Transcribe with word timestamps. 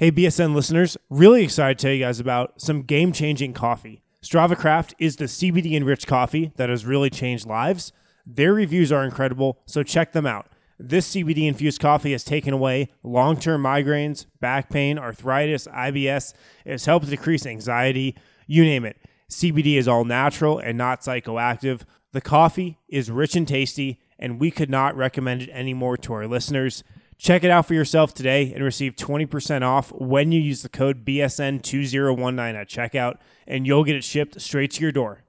Hey, 0.00 0.12
BSN 0.12 0.54
listeners, 0.54 0.96
really 1.10 1.42
excited 1.42 1.76
to 1.76 1.82
tell 1.82 1.92
you 1.92 2.04
guys 2.04 2.20
about 2.20 2.60
some 2.60 2.82
game 2.82 3.10
changing 3.10 3.52
coffee. 3.52 4.00
Strava 4.22 4.56
Craft 4.56 4.94
is 5.00 5.16
the 5.16 5.24
CBD 5.24 5.72
enriched 5.72 6.06
coffee 6.06 6.52
that 6.54 6.68
has 6.68 6.86
really 6.86 7.10
changed 7.10 7.48
lives. 7.48 7.92
Their 8.24 8.54
reviews 8.54 8.92
are 8.92 9.02
incredible, 9.02 9.58
so 9.66 9.82
check 9.82 10.12
them 10.12 10.24
out. 10.24 10.46
This 10.78 11.12
CBD 11.12 11.48
infused 11.48 11.80
coffee 11.80 12.12
has 12.12 12.22
taken 12.22 12.54
away 12.54 12.90
long 13.02 13.40
term 13.40 13.64
migraines, 13.64 14.26
back 14.38 14.70
pain, 14.70 15.00
arthritis, 15.00 15.66
IBS. 15.66 16.32
It 16.64 16.70
has 16.70 16.84
helped 16.84 17.10
decrease 17.10 17.44
anxiety, 17.44 18.14
you 18.46 18.62
name 18.62 18.84
it. 18.84 18.98
CBD 19.28 19.78
is 19.78 19.88
all 19.88 20.04
natural 20.04 20.60
and 20.60 20.78
not 20.78 21.00
psychoactive. 21.00 21.80
The 22.12 22.20
coffee 22.20 22.78
is 22.88 23.10
rich 23.10 23.34
and 23.34 23.48
tasty, 23.48 23.98
and 24.16 24.38
we 24.38 24.52
could 24.52 24.70
not 24.70 24.96
recommend 24.96 25.42
it 25.42 25.50
anymore 25.50 25.96
to 25.96 26.12
our 26.12 26.28
listeners. 26.28 26.84
Check 27.18 27.42
it 27.42 27.50
out 27.50 27.66
for 27.66 27.74
yourself 27.74 28.14
today 28.14 28.52
and 28.54 28.62
receive 28.62 28.94
20% 28.94 29.62
off 29.62 29.90
when 29.90 30.30
you 30.30 30.40
use 30.40 30.62
the 30.62 30.68
code 30.68 31.04
BSN2019 31.04 32.54
at 32.54 32.68
checkout, 32.68 33.16
and 33.44 33.66
you'll 33.66 33.82
get 33.82 33.96
it 33.96 34.04
shipped 34.04 34.40
straight 34.40 34.70
to 34.72 34.82
your 34.82 34.92
door. 34.92 35.24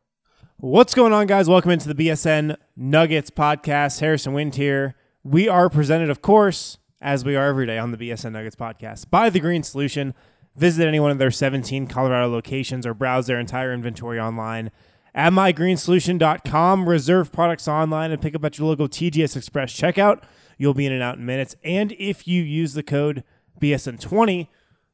What's 0.58 0.94
going 0.94 1.14
on, 1.14 1.26
guys? 1.26 1.50
Welcome 1.50 1.72
into 1.72 1.92
the 1.92 1.96
BSN 1.96 2.58
Nuggets 2.76 3.32
podcast. 3.32 4.02
Harrison 4.02 4.34
Wind 4.34 4.54
here. 4.54 4.96
We 5.24 5.50
are 5.50 5.68
presented, 5.68 6.12
of 6.12 6.22
course, 6.22 6.78
as 7.02 7.26
we 7.26 7.36
are 7.36 7.48
every 7.48 7.66
day 7.66 7.80
on 7.80 7.92
the 7.92 7.98
BSN 7.98 8.34
Nuggets 8.34 8.56
podcast, 8.56 9.10
by 9.10 9.32
The 9.32 9.40
Green 9.40 9.64
Solution. 9.64 10.14
Visit 10.56 10.88
any 10.88 11.00
one 11.00 11.10
of 11.10 11.18
their 11.18 11.32
17 11.32 11.88
Colorado 11.88 12.30
locations 12.30 12.86
or 12.86 12.94
browse 12.94 13.26
their 13.26 13.40
entire 13.40 13.74
inventory 13.74 14.20
online 14.20 14.70
at 15.16 15.34
mygreensolution.com. 15.34 16.88
Reserve 16.88 17.32
products 17.32 17.68
online 17.68 18.12
and 18.12 18.22
pick 18.22 18.36
up 18.36 18.46
at 18.46 18.60
your 18.60 18.68
local 18.68 18.88
TGS 18.88 19.36
Express 19.36 19.74
checkout. 19.74 20.22
You'll 20.60 20.76
be 20.76 20.86
in 20.86 20.92
and 20.92 21.02
out 21.02 21.18
in 21.18 21.26
minutes. 21.26 21.56
And 21.64 21.94
if 21.94 22.28
you 22.28 22.44
use 22.44 22.74
the 22.74 22.84
code 22.84 23.24
BSN20, 23.60 24.48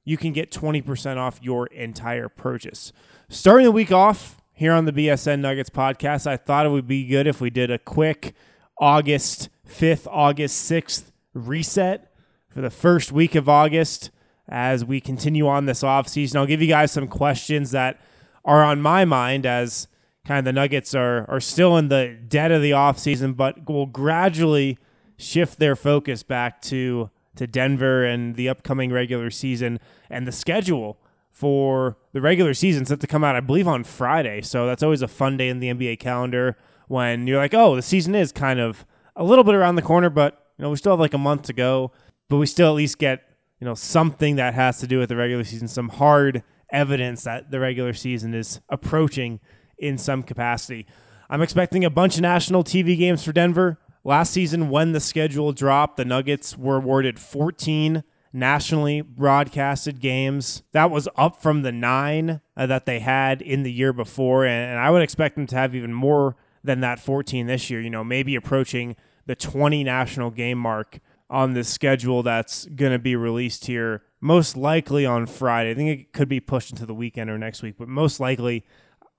you 0.06 0.16
can 0.16 0.32
get 0.32 0.52
20% 0.52 1.18
off 1.18 1.40
your 1.42 1.66
entire 1.68 2.30
purchase. 2.30 2.94
Starting 3.28 3.66
the 3.66 3.72
week 3.72 3.92
off 3.92 4.40
here 4.54 4.72
on 4.72 4.86
the 4.86 4.94
BSN 4.94 5.40
Nuggets 5.40 5.72
podcast, 5.72 6.28
I 6.28 6.38
thought 6.38 6.68
it 6.68 6.70
would 6.70 6.88
be 6.88 7.08
good 7.08 7.26
if 7.26 7.42
we 7.42 7.50
did 7.50 7.72
a 7.72 7.80
quick 7.80 8.36
August 8.80 9.50
5th, 9.68 10.08
August 10.10 10.72
6th 10.72 11.12
reset 11.34 12.14
for 12.48 12.62
the 12.62 12.70
first 12.70 13.12
week 13.12 13.34
of 13.34 13.50
August 13.50 14.12
as 14.48 14.86
we 14.86 15.02
continue 15.02 15.48
on 15.48 15.66
this 15.66 15.84
off 15.84 16.08
season. 16.08 16.38
I'll 16.38 16.46
give 16.46 16.62
you 16.62 16.68
guys 16.68 16.92
some 16.92 17.08
questions 17.08 17.72
that 17.72 18.00
are 18.46 18.64
on 18.64 18.82
my 18.82 19.04
mind 19.04 19.48
as 19.48 19.88
kind 20.28 20.40
of 20.40 20.46
the 20.46 20.54
Nuggets 20.54 20.94
are 20.94 21.26
are 21.30 21.40
still 21.40 21.78
in 21.78 21.88
the 21.88 22.18
dead 22.28 22.52
of 22.52 22.62
the 22.62 22.74
off 22.74 23.00
season, 23.00 23.34
but 23.34 23.68
will 23.68 23.88
gradually 23.88 24.78
shift 25.18 25.60
their 25.60 25.76
focus 25.76 26.24
back 26.24 26.62
to 26.64 27.10
to 27.36 27.48
Denver 27.48 28.06
and 28.06 28.36
the 28.36 28.48
upcoming 28.48 28.94
regular 28.94 29.30
season 29.30 29.80
and 30.10 30.26
the 30.26 30.32
schedule 30.32 30.98
for 31.32 31.98
the 32.14 32.22
regular 32.22 32.54
season 32.54 32.86
set 32.86 33.02
to 33.02 33.08
come 33.08 33.26
out, 33.26 33.36
I 33.36 33.42
believe, 33.42 33.68
on 33.68 33.84
Friday. 33.84 34.42
So 34.42 34.66
that's 34.66 34.82
always 34.82 35.02
a 35.02 35.08
fun 35.08 35.36
day 35.36 35.50
in 35.50 35.60
the 35.60 35.68
NBA 35.68 36.00
calendar 36.00 36.58
when 36.88 37.28
you're 37.28 37.38
like, 37.38 37.54
oh, 37.54 37.76
the 37.76 37.82
season 37.82 38.16
is 38.16 38.32
kind 38.32 38.60
of 38.60 38.86
a 39.18 39.24
little 39.24 39.44
bit 39.44 39.54
around 39.54 39.76
the 39.76 39.82
corner, 39.82 40.10
but 40.10 40.46
you 40.58 40.64
know 40.64 40.70
we 40.70 40.78
still 40.78 40.94
have 40.94 41.00
like 41.00 41.14
a 41.14 41.18
month 41.18 41.44
to 41.44 41.54
go, 41.54 41.92
but 42.30 42.38
we 42.38 42.46
still 42.46 42.70
at 42.70 42.76
least 42.76 42.98
get 43.00 43.24
you 43.60 43.66
know 43.66 43.74
something 43.74 44.38
that 44.38 44.54
has 44.54 44.80
to 44.80 44.88
do 44.88 45.00
with 45.00 45.10
the 45.10 45.16
regular 45.16 45.44
season, 45.44 45.68
some 45.68 45.90
hard 45.90 46.44
evidence 46.72 47.24
that 47.24 47.52
the 47.52 47.60
regular 47.60 47.94
season 47.94 48.34
is 48.34 48.60
approaching 48.70 49.40
in 49.78 49.98
some 49.98 50.24
capacity. 50.24 50.86
I'm 51.30 51.42
expecting 51.42 51.84
a 51.84 51.90
bunch 51.90 52.16
of 52.16 52.22
national 52.22 52.64
TV 52.64 52.98
games 52.98 53.24
for 53.24 53.32
Denver. 53.32 53.80
Last 54.08 54.34
season, 54.34 54.70
when 54.70 54.92
the 54.92 55.00
schedule 55.00 55.52
dropped, 55.52 55.98
the 55.98 56.06
Nuggets 56.06 56.56
were 56.56 56.76
awarded 56.76 57.18
14 57.18 58.04
nationally 58.32 59.02
broadcasted 59.02 60.00
games. 60.00 60.62
That 60.74 60.92
was 60.92 61.08
up 61.16 61.42
from 61.42 61.64
the 61.64 61.72
nine 61.72 62.42
uh, 62.56 62.68
that 62.68 62.86
they 62.86 63.00
had 63.00 63.42
in 63.42 63.64
the 63.64 63.72
year 63.72 63.94
before. 63.94 64.46
And, 64.46 64.74
and 64.74 64.80
I 64.80 64.92
would 64.92 65.02
expect 65.02 65.34
them 65.34 65.48
to 65.48 65.56
have 65.56 65.74
even 65.74 65.92
more 65.92 66.36
than 66.64 66.82
that 66.82 67.00
14 67.00 67.48
this 67.48 67.72
year, 67.72 67.82
you 67.82 67.90
know, 67.90 68.04
maybe 68.04 68.36
approaching 68.36 68.96
the 69.26 69.36
20 69.36 69.84
national 69.84 70.30
game 70.30 70.60
mark 70.60 71.00
on 71.28 71.54
the 71.54 71.64
schedule 71.64 72.22
that's 72.22 72.68
going 72.68 72.92
to 72.92 73.00
be 73.00 73.16
released 73.16 73.66
here, 73.66 74.04
most 74.22 74.56
likely 74.56 75.08
on 75.08 75.26
Friday. 75.26 75.72
I 75.72 75.74
think 75.74 76.00
it 76.00 76.14
could 76.14 76.30
be 76.30 76.40
pushed 76.40 76.70
into 76.70 76.86
the 76.86 76.94
weekend 76.94 77.32
or 77.32 77.40
next 77.40 77.64
week, 77.64 77.74
but 77.80 77.88
most 77.88 78.20
likely, 78.20 78.66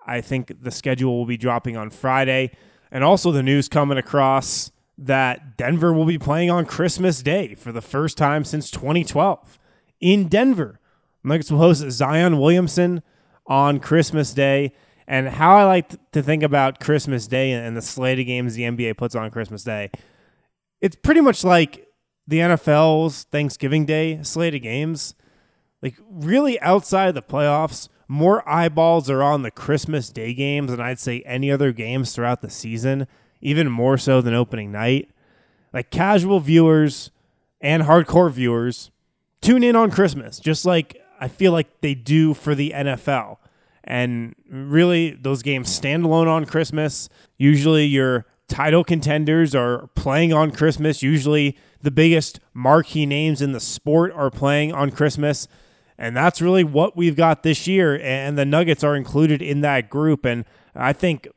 I 0.07 0.21
think 0.21 0.63
the 0.63 0.71
schedule 0.71 1.19
will 1.19 1.27
be 1.27 1.37
dropping 1.37 1.77
on 1.77 1.91
Friday. 1.91 2.53
And 2.93 3.03
also 3.03 3.33
the 3.33 3.43
news 3.43 3.69
coming 3.69 3.99
across 3.99 4.71
that 4.99 5.57
Denver 5.57 5.93
will 5.93 6.07
be 6.07 6.19
playing 6.19 6.51
on 6.51 6.65
Christmas 6.65 7.23
Day 7.23 7.55
for 7.55 7.73
the 7.73 7.83
first 7.83 8.17
time 8.17 8.45
since 8.45 8.71
2012 8.71 9.59
in 10.01 10.29
Denver. 10.29 10.81
Nuggets 11.23 11.51
will 11.51 11.59
host 11.59 11.89
Zion 11.91 12.39
Williamson 12.39 13.03
on 13.47 13.81
Christmas 13.81 14.33
Day. 14.33 14.73
And 15.09 15.29
how 15.29 15.57
I 15.57 15.65
like 15.65 16.11
to 16.13 16.23
think 16.23 16.43
about 16.43 16.81
Christmas 16.81 17.27
Day 17.27 17.53
and 17.53 17.77
the 17.77 17.83
slate 17.83 18.19
of 18.19 18.27
games 18.27 18.55
the 18.55 18.63
NBA 18.63 18.97
puts 18.97 19.15
on 19.15 19.31
Christmas 19.31 19.63
Day, 19.63 19.91
it's 20.81 20.97
pretty 20.97 21.21
much 21.21 21.45
like 21.45 21.87
the 22.27 22.39
NFL's 22.39 23.25
Thanksgiving 23.25 23.87
Day 23.87 24.21
slate 24.23 24.55
of 24.55 24.63
games. 24.63 25.15
Like, 25.83 25.97
really, 26.11 26.61
outside 26.61 27.15
the 27.15 27.23
playoffs, 27.23 27.89
more 28.09 28.49
eyeballs 28.49 29.11
are 29.11 29.23
on 29.23 29.43
the 29.43 29.51
Christmas 29.51 30.09
Day 30.11 30.35
games 30.35 30.71
than 30.71 30.81
I'd 30.81 30.99
say 30.99 31.23
any 31.27 31.53
other 31.53 31.73
games 31.73 32.15
throughout 32.15 32.41
the 32.41 32.51
season 32.51 33.07
even 33.47 33.71
more 33.71 33.97
so 33.97 34.21
than 34.21 34.35
opening 34.35 34.73
night. 34.73 35.09
Like 35.73 35.91
casual 35.91 36.41
viewers 36.41 37.13
and 37.61 37.85
hardcore 37.85 38.31
viewers 38.31 38.91
tune 39.41 39.63
in 39.63 39.77
on 39.77 39.93
Christmas, 39.93 40.41
just 40.41 40.65
like 40.65 41.01
I 41.21 41.29
feel 41.29 41.53
like 41.53 41.81
they 41.81 41.95
do 41.95 42.35
for 42.35 42.57
the 42.57 42.73
NFL. 42.75 43.37
And 43.85 44.35
really, 44.51 45.13
those 45.13 45.43
games 45.43 45.71
stand 45.71 46.05
alone 46.05 46.27
on 46.27 46.45
Christmas. 46.45 47.09
Usually, 47.39 47.85
your 47.85 48.27
title 48.49 48.83
contenders 48.83 49.55
are 49.55 49.87
playing 49.95 50.33
on 50.33 50.51
Christmas. 50.51 51.01
Usually, 51.01 51.57
the 51.83 51.93
biggest 51.93 52.41
marquee 52.53 53.07
names 53.07 53.41
in 53.41 53.53
the 53.53 53.61
sport 53.61 54.13
are 54.13 54.29
playing 54.31 54.73
on 54.73 54.91
Christmas. 54.91 55.47
And 55.97 56.17
that's 56.17 56.43
really 56.43 56.65
what 56.65 56.97
we've 56.97 57.15
got 57.15 57.45
this 57.45 57.69
year. 57.69 58.01
And 58.03 58.37
the 58.37 58.45
Nuggets 58.45 58.83
are 58.83 58.97
included 58.97 59.41
in 59.41 59.61
that 59.61 59.89
group. 59.89 60.25
And 60.25 60.45
I 60.75 60.93
think 60.93 61.29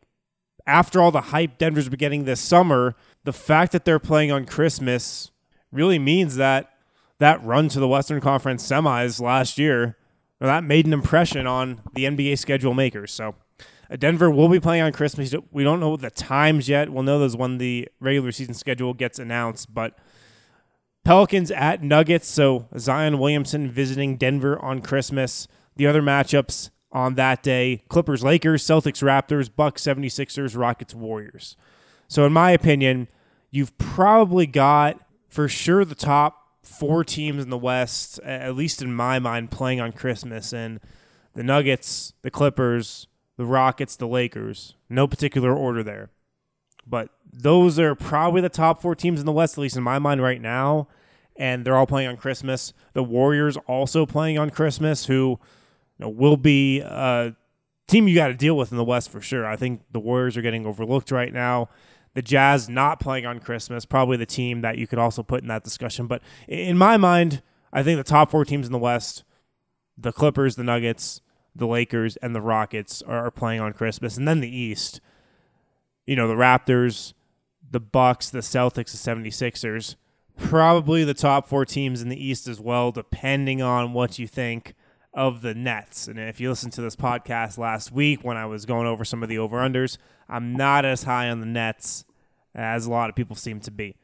after 0.70 1.02
all 1.02 1.12
the 1.12 1.22
hype 1.22 1.58
Denver's 1.58 1.90
been 1.90 1.98
getting 1.98 2.26
this 2.26 2.40
summer, 2.40 2.96
the 3.24 3.34
fact 3.34 3.72
that 3.72 3.86
they're 3.86 4.00
playing 4.00 4.32
on 4.32 4.46
Christmas 4.46 5.32
really 5.72 6.00
means 6.00 6.36
that 6.36 6.72
that 7.18 7.44
run 7.44 7.68
to 7.70 7.80
the 7.80 7.88
Western 7.88 8.22
Conference 8.22 8.66
semis 8.66 9.20
last 9.20 9.58
year, 9.58 9.98
that 10.40 10.64
made 10.64 10.86
an 10.86 10.94
impression 10.94 11.46
on 11.46 11.82
the 11.94 12.06
NBA 12.06 12.38
schedule 12.38 12.74
makers. 12.74 13.12
So 13.12 13.36
uh, 13.90 13.98
Denver 13.98 14.30
will 14.30 14.48
be 14.48 14.60
playing 14.60 14.84
on 14.84 14.94
Christmas. 14.94 15.34
We 15.52 15.64
don't 15.64 15.80
know 15.80 15.98
the 15.98 16.12
times 16.12 16.70
yet. 16.70 16.90
We'll 16.90 17.04
know 17.04 17.20
those 17.20 17.36
when 17.36 17.58
the 17.58 17.90
regular 18.00 18.32
season 18.32 18.54
schedule 18.54 18.94
gets 18.94 19.20
announced, 19.20 19.74
but 19.74 19.98
Pelicans 21.04 21.52
at 21.52 21.84
Nuggets. 21.84 22.28
So 22.28 22.68
Zion 22.78 23.18
Williamson 23.18 23.70
visiting 23.70 24.16
Denver 24.16 24.58
on 24.60 24.82
Christmas. 24.82 25.48
The 25.76 25.88
other 25.88 26.02
matchups 26.02 26.70
on 26.92 27.16
that 27.16 27.44
day 27.44 27.84
Clippers, 27.90 28.24
Lakers, 28.24 28.64
Celtics, 28.64 29.04
Raptors, 29.04 29.50
Bucks, 29.54 29.84
76ers, 29.84 30.58
Rockets, 30.58 30.96
Warriors. 30.96 31.56
So, 32.08 32.26
in 32.26 32.34
my 32.34 32.52
opinion, 32.52 33.08
you've 33.52 33.78
probably 33.78 34.48
got 34.48 35.00
for 35.28 35.48
sure 35.48 35.86
the 35.86 35.96
top 35.96 36.48
four 36.64 37.04
teams 37.04 37.44
in 37.44 37.50
the 37.50 37.58
West, 37.58 38.20
at 38.20 38.56
least 38.56 38.82
in 38.82 38.94
my 38.94 39.20
mind, 39.20 39.52
playing 39.52 39.80
on 39.80 39.92
Christmas. 39.92 40.54
And 40.54 40.80
the 41.36 41.44
Nuggets, 41.44 42.14
the 42.22 42.32
Clippers, 42.32 43.08
the 43.38 43.46
Rockets, 43.46 43.96
the 43.96 44.08
Lakers. 44.08 44.76
No 44.90 45.08
particular 45.08 45.54
order 45.54 45.84
there. 45.84 46.10
But 46.86 47.10
those 47.32 47.78
are 47.78 47.94
probably 47.96 48.42
the 48.42 48.50
top 48.50 48.82
four 48.82 48.96
teams 48.96 49.20
in 49.20 49.26
the 49.26 49.32
West, 49.32 49.58
at 49.58 49.62
least 49.62 49.78
in 49.78 49.84
my 49.84 50.00
mind 50.00 50.22
right 50.22 50.42
now. 50.42 50.88
And 51.36 51.64
they're 51.64 51.78
all 51.78 51.88
playing 51.88 52.10
on 52.10 52.18
Christmas. 52.18 52.74
The 52.94 53.04
Warriors 53.04 53.56
also 53.68 54.06
playing 54.06 54.38
on 54.38 54.50
Christmas, 54.50 55.06
who 55.06 55.40
know, 56.06 56.10
will 56.10 56.38
be 56.38 56.80
a 56.80 57.36
team 57.88 58.08
you 58.08 58.16
got 58.16 58.28
to 58.28 58.34
deal 58.34 58.56
with 58.56 58.72
in 58.72 58.78
the 58.78 58.84
West 58.84 59.10
for 59.10 59.22
sure. 59.22 59.46
I 59.46 59.56
think 59.56 59.82
the 59.92 60.00
Warriors 60.00 60.38
are 60.38 60.42
getting 60.42 60.66
overlooked 60.66 61.12
right 61.12 61.34
now. 61.34 61.70
The 62.14 62.22
Jazz 62.22 62.70
not 62.70 63.00
playing 63.00 63.26
on 63.26 63.40
Christmas, 63.40 63.86
probably 63.86 64.18
the 64.18 64.26
team 64.26 64.62
that 64.62 64.78
you 64.78 64.88
could 64.88 65.00
also 65.00 65.24
put 65.24 65.42
in 65.42 65.48
that 65.48 65.64
discussion. 65.64 66.08
But 66.08 66.22
in 66.48 66.78
my 66.78 66.98
mind, 66.98 67.42
I 67.72 67.84
think 67.84 67.98
the 67.98 68.04
top 68.04 68.32
four 68.32 68.46
teams 68.46 68.66
in 68.66 68.72
the 68.72 68.80
West, 68.80 69.24
the 69.98 70.12
Clippers, 70.12 70.56
the 70.56 70.64
Nuggets, 70.64 71.22
the 71.56 71.68
Lakers, 71.68 72.16
and 72.18 72.36
the 72.36 72.42
Rockets 72.42 73.02
are 73.04 73.30
playing 73.30 73.60
on 73.62 73.74
Christmas. 73.74 74.18
And 74.18 74.28
then 74.28 74.40
the 74.40 74.56
East, 74.56 75.02
you 76.08 76.16
know, 76.16 76.28
the 76.28 76.36
Raptors, 76.36 77.14
the 77.70 77.80
Bucks, 77.80 78.30
the 78.30 78.40
Celtics, 78.40 78.92
the 78.92 79.12
76ers, 79.30 79.96
probably 80.38 81.04
the 81.04 81.14
top 81.14 81.48
four 81.48 81.66
teams 81.66 82.02
in 82.02 82.10
the 82.10 82.24
East 82.24 82.48
as 82.48 82.60
well, 82.60 82.92
depending 82.92 83.62
on 83.62 83.94
what 83.94 84.18
you 84.18 84.28
think 84.28 84.74
of 85.14 85.42
the 85.42 85.54
Nets. 85.54 86.08
And 86.08 86.20
if 86.20 86.40
you 86.40 86.50
listen 86.50 86.72
to 86.72 86.82
this 86.82 86.96
podcast 86.96 87.58
last 87.58 87.92
week 87.92 88.24
when 88.24 88.38
I 88.38 88.46
was 88.46 88.66
going 88.66 88.88
over 88.88 89.04
some 89.04 89.24
of 89.24 89.30
the 89.30 89.38
over 89.38 89.58
unders, 89.58 89.98
I'm 90.28 90.54
not 90.54 90.86
as 90.86 91.04
high 91.04 91.30
on 91.30 91.40
the 91.40 91.46
Nets 91.46 92.06
as 92.54 92.86
a 92.86 92.92
lot 92.92 93.10
of 93.10 93.16
people 93.16 93.36
seem 93.36 93.60
to 93.62 93.72
be. 93.72 93.96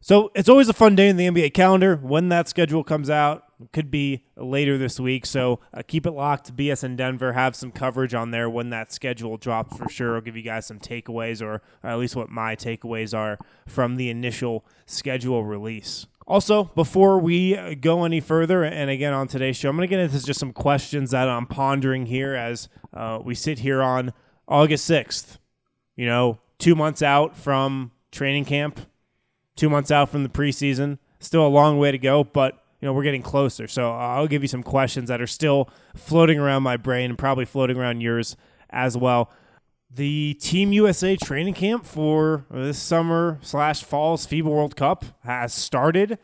So 0.00 0.30
it's 0.34 0.48
always 0.48 0.68
a 0.68 0.72
fun 0.72 0.94
day 0.94 1.08
in 1.08 1.16
the 1.16 1.26
NBA 1.26 1.54
calendar 1.54 1.96
when 1.96 2.28
that 2.28 2.48
schedule 2.48 2.84
comes 2.84 3.10
out. 3.10 3.44
Could 3.72 3.90
be 3.90 4.22
later 4.36 4.76
this 4.76 5.00
week. 5.00 5.24
So 5.24 5.60
uh, 5.72 5.82
keep 5.86 6.04
it 6.04 6.10
locked. 6.10 6.54
BSN 6.54 6.96
Denver 6.96 7.32
have 7.32 7.56
some 7.56 7.72
coverage 7.72 8.12
on 8.12 8.30
there 8.30 8.50
when 8.50 8.68
that 8.70 8.92
schedule 8.92 9.38
drops 9.38 9.76
for 9.76 9.88
sure. 9.88 10.14
I'll 10.16 10.20
give 10.20 10.36
you 10.36 10.42
guys 10.42 10.66
some 10.66 10.78
takeaways, 10.78 11.40
or 11.40 11.62
at 11.82 11.98
least 11.98 12.14
what 12.14 12.28
my 12.28 12.54
takeaways 12.54 13.16
are 13.16 13.38
from 13.66 13.96
the 13.96 14.10
initial 14.10 14.64
schedule 14.84 15.42
release. 15.42 16.06
Also, 16.28 16.64
before 16.64 17.20
we 17.20 17.76
go 17.76 18.04
any 18.04 18.20
further, 18.20 18.64
and 18.64 18.90
again 18.90 19.12
on 19.12 19.28
today's 19.28 19.56
show, 19.56 19.68
I'm 19.68 19.76
going 19.76 19.88
to 19.88 19.90
get 19.90 20.00
into 20.00 20.24
just 20.24 20.40
some 20.40 20.52
questions 20.52 21.12
that 21.12 21.28
I'm 21.28 21.46
pondering 21.46 22.06
here 22.06 22.34
as 22.34 22.68
uh, 22.92 23.20
we 23.22 23.36
sit 23.36 23.60
here 23.60 23.80
on 23.80 24.12
August 24.48 24.90
6th. 24.90 25.38
You 25.94 26.06
know, 26.06 26.40
two 26.58 26.74
months 26.74 27.00
out 27.00 27.36
from 27.36 27.92
training 28.10 28.44
camp, 28.44 28.80
two 29.54 29.70
months 29.70 29.92
out 29.92 30.08
from 30.08 30.24
the 30.24 30.28
preseason. 30.28 30.98
Still 31.20 31.46
a 31.46 31.48
long 31.48 31.78
way 31.78 31.92
to 31.92 31.98
go, 31.98 32.24
but 32.24 32.64
you 32.80 32.86
know 32.86 32.92
we're 32.92 33.04
getting 33.04 33.22
closer. 33.22 33.68
So 33.68 33.92
I'll 33.92 34.26
give 34.26 34.42
you 34.42 34.48
some 34.48 34.64
questions 34.64 35.08
that 35.08 35.20
are 35.20 35.26
still 35.28 35.70
floating 35.94 36.38
around 36.38 36.64
my 36.64 36.76
brain 36.76 37.10
and 37.10 37.18
probably 37.18 37.44
floating 37.44 37.76
around 37.76 38.00
yours 38.00 38.36
as 38.70 38.96
well. 38.96 39.30
The 39.90 40.34
Team 40.34 40.72
USA 40.72 41.16
training 41.16 41.54
camp 41.54 41.86
for 41.86 42.44
this 42.50 42.78
summer 42.78 43.38
slash 43.40 43.82
fall's 43.82 44.26
FIBA 44.26 44.44
World 44.44 44.76
Cup 44.76 45.04
has 45.24 45.54
started. 45.54 46.18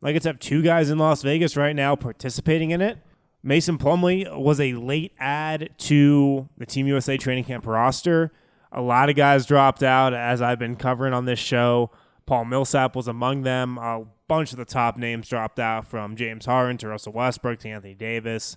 Like 0.00 0.16
it's 0.16 0.26
have 0.26 0.38
two 0.38 0.62
guys 0.62 0.90
in 0.90 0.98
Las 0.98 1.22
Vegas 1.22 1.56
right 1.56 1.76
now 1.76 1.94
participating 1.94 2.70
in 2.70 2.80
it. 2.80 2.98
Mason 3.42 3.76
Plumlee 3.76 4.36
was 4.36 4.60
a 4.60 4.74
late 4.74 5.12
add 5.18 5.70
to 5.78 6.48
the 6.56 6.66
Team 6.66 6.86
USA 6.86 7.16
training 7.16 7.44
camp 7.44 7.66
roster. 7.66 8.32
A 8.72 8.80
lot 8.80 9.10
of 9.10 9.16
guys 9.16 9.46
dropped 9.46 9.82
out 9.82 10.14
as 10.14 10.40
I've 10.40 10.58
been 10.58 10.76
covering 10.76 11.12
on 11.12 11.24
this 11.24 11.38
show. 11.38 11.90
Paul 12.24 12.46
Millsap 12.46 12.96
was 12.96 13.08
among 13.08 13.42
them. 13.42 13.78
A 13.78 14.04
bunch 14.26 14.52
of 14.52 14.58
the 14.58 14.64
top 14.64 14.96
names 14.96 15.28
dropped 15.28 15.58
out 15.58 15.86
from 15.86 16.16
James 16.16 16.46
Harden 16.46 16.78
to 16.78 16.88
Russell 16.88 17.12
Westbrook 17.12 17.58
to 17.60 17.68
Anthony 17.68 17.94
Davis. 17.94 18.56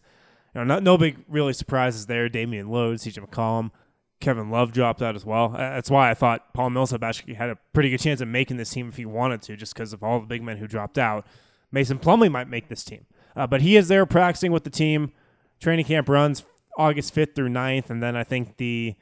You 0.55 0.63
know, 0.63 0.79
no 0.79 0.97
big 0.97 1.17
really 1.27 1.51
surprises 1.51 2.05
there. 2.05 2.29
Damian 2.29 2.67
Lillard, 2.67 2.95
CJ 2.95 3.27
McCollum, 3.27 3.71
Kevin 4.19 4.49
Love 4.49 4.71
dropped 4.71 5.01
out 5.01 5.15
as 5.15 5.25
well. 5.25 5.49
That's 5.49 5.89
why 5.89 6.09
I 6.09 6.13
thought 6.13 6.53
Paul 6.53 6.69
Millsap 6.69 7.03
actually 7.03 7.33
had 7.35 7.49
a 7.49 7.57
pretty 7.73 7.89
good 7.89 7.99
chance 7.99 8.21
of 8.21 8.27
making 8.27 8.57
this 8.57 8.69
team 8.69 8.87
if 8.87 8.97
he 8.97 9.05
wanted 9.05 9.41
to, 9.43 9.55
just 9.55 9.73
because 9.73 9.93
of 9.93 10.03
all 10.03 10.19
the 10.19 10.25
big 10.25 10.41
men 10.41 10.57
who 10.57 10.67
dropped 10.67 10.97
out. 10.97 11.25
Mason 11.71 11.99
Plumlee 11.99 12.31
might 12.31 12.49
make 12.49 12.69
this 12.69 12.83
team, 12.83 13.05
uh, 13.35 13.45
but 13.45 13.61
he 13.61 13.75
is 13.75 13.87
there 13.87 14.05
practicing 14.05 14.51
with 14.51 14.63
the 14.63 14.69
team. 14.69 15.11
Training 15.59 15.85
camp 15.85 16.09
runs 16.09 16.43
August 16.77 17.13
5th 17.13 17.35
through 17.35 17.49
9th, 17.49 17.89
and 17.89 18.01
then 18.01 18.15
I 18.15 18.23
think 18.23 18.57
the 18.57 18.95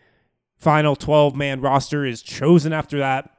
final 0.58 0.96
12 0.96 1.36
man 1.36 1.62
roster 1.62 2.06
is 2.06 2.22
chosen 2.22 2.74
after 2.74 2.98
that. 3.00 3.30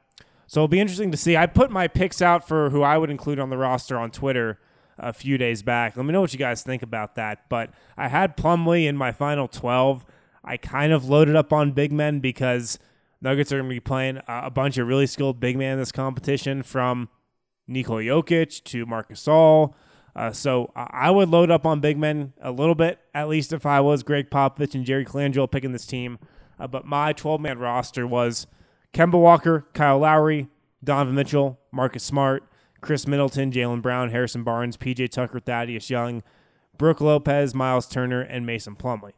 So 0.47 0.61
it'll 0.61 0.67
be 0.67 0.79
interesting 0.79 1.11
to 1.11 1.17
see. 1.17 1.35
I 1.35 1.47
put 1.47 1.71
my 1.71 1.87
picks 1.87 2.21
out 2.21 2.47
for 2.47 2.69
who 2.69 2.83
I 2.83 2.97
would 2.97 3.09
include 3.09 3.39
on 3.39 3.49
the 3.49 3.57
roster 3.57 3.97
on 3.97 4.11
Twitter 4.11 4.59
a 4.97 5.11
few 5.11 5.37
days 5.37 5.63
back. 5.63 5.97
Let 5.97 6.05
me 6.05 6.13
know 6.13 6.21
what 6.21 6.33
you 6.33 6.39
guys 6.39 6.61
think 6.61 6.83
about 6.83 7.15
that. 7.15 7.49
But 7.49 7.71
I 7.97 8.07
had 8.07 8.37
Plumlee 8.37 8.87
in 8.87 8.95
my 8.95 9.11
final 9.11 9.47
12. 9.47 10.05
I 10.45 10.57
kind 10.57 10.93
of 10.93 11.09
loaded 11.09 11.35
up 11.35 11.51
on 11.51 11.71
big 11.71 11.91
men 11.91 12.19
because 12.19 12.79
Nuggets 13.21 13.51
are 13.51 13.57
going 13.57 13.69
to 13.69 13.75
be 13.75 13.79
playing 13.79 14.21
a 14.27 14.51
bunch 14.51 14.77
of 14.77 14.87
really 14.87 15.07
skilled 15.07 15.39
big 15.39 15.57
men 15.57 15.73
in 15.73 15.79
this 15.79 15.91
competition 15.91 16.61
from 16.61 17.09
Nikola 17.67 18.03
Jokic 18.03 18.63
to 18.65 18.85
Marcus 18.85 19.25
Gasol. 19.25 19.73
Uh, 20.15 20.31
so 20.31 20.71
I 20.75 21.11
would 21.11 21.29
load 21.29 21.51
up 21.51 21.65
on 21.65 21.81
big 21.81 21.97
men 21.97 22.33
a 22.39 22.51
little 22.51 22.75
bit, 22.75 22.99
at 23.13 23.27
least 23.27 23.51
if 23.51 23.65
I 23.65 23.81
was 23.81 24.03
Gregg 24.03 24.29
Popovich 24.29 24.73
and 24.73 24.85
Jerry 24.85 25.03
Colangelo 25.03 25.49
picking 25.49 25.73
this 25.73 25.85
team. 25.85 26.19
Uh, 26.57 26.67
but 26.67 26.85
my 26.85 27.11
12 27.11 27.41
man 27.41 27.59
roster 27.59 28.07
was 28.07 28.47
Kemba 28.93 29.19
Walker, 29.19 29.67
Kyle 29.73 29.99
Lowry, 29.99 30.47
Donovan 30.83 31.15
Mitchell, 31.15 31.59
Marcus 31.71 32.03
Smart, 32.03 32.43
Khris 32.79 33.07
Middleton, 33.07 33.51
Jaylen 33.51 33.81
Brown, 33.81 34.11
Harrison 34.11 34.43
Barnes, 34.43 34.77
PJ 34.77 35.09
Tucker, 35.09 35.39
Thaddeus 35.39 35.89
Young, 35.89 36.23
Brook 36.77 37.01
Lopez, 37.01 37.53
Miles 37.53 37.87
Turner, 37.87 38.21
and 38.21 38.45
Mason 38.45 38.75
Plumlee. 38.75 39.13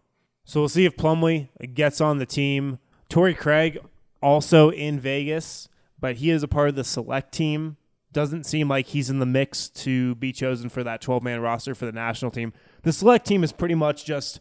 So 0.48 0.62
we'll 0.62 0.70
see 0.70 0.86
if 0.86 0.96
Plumlee 0.96 1.50
gets 1.74 2.00
on 2.00 2.20
the 2.20 2.26
team. 2.26 2.80
Torrey 3.10 3.34
Craig 3.34 3.80
also 4.22 4.70
in 4.70 4.98
Vegas, 4.98 5.68
but 6.00 6.16
he 6.16 6.30
is 6.30 6.42
a 6.42 6.48
part 6.48 6.70
of 6.70 6.76
the 6.76 6.86
select 6.86 7.34
team. 7.34 7.76
Doesn't 8.14 8.46
seem 8.46 8.70
like 8.70 8.88
he's 8.88 9.10
in 9.10 9.20
the 9.20 9.26
mix 9.26 9.68
to 9.70 10.16
be 10.16 10.32
chosen 10.32 10.70
for 10.70 10.86
that 10.86 11.02
12 11.02 11.22
man 11.22 11.42
roster 11.42 11.76
for 11.76 11.86
the 11.86 11.92
national 11.92 12.32
team. 12.32 12.54
The 12.84 12.94
select 12.94 13.28
team 13.28 13.44
is 13.44 13.52
pretty 13.52 13.76
much 13.76 14.06
just 14.06 14.40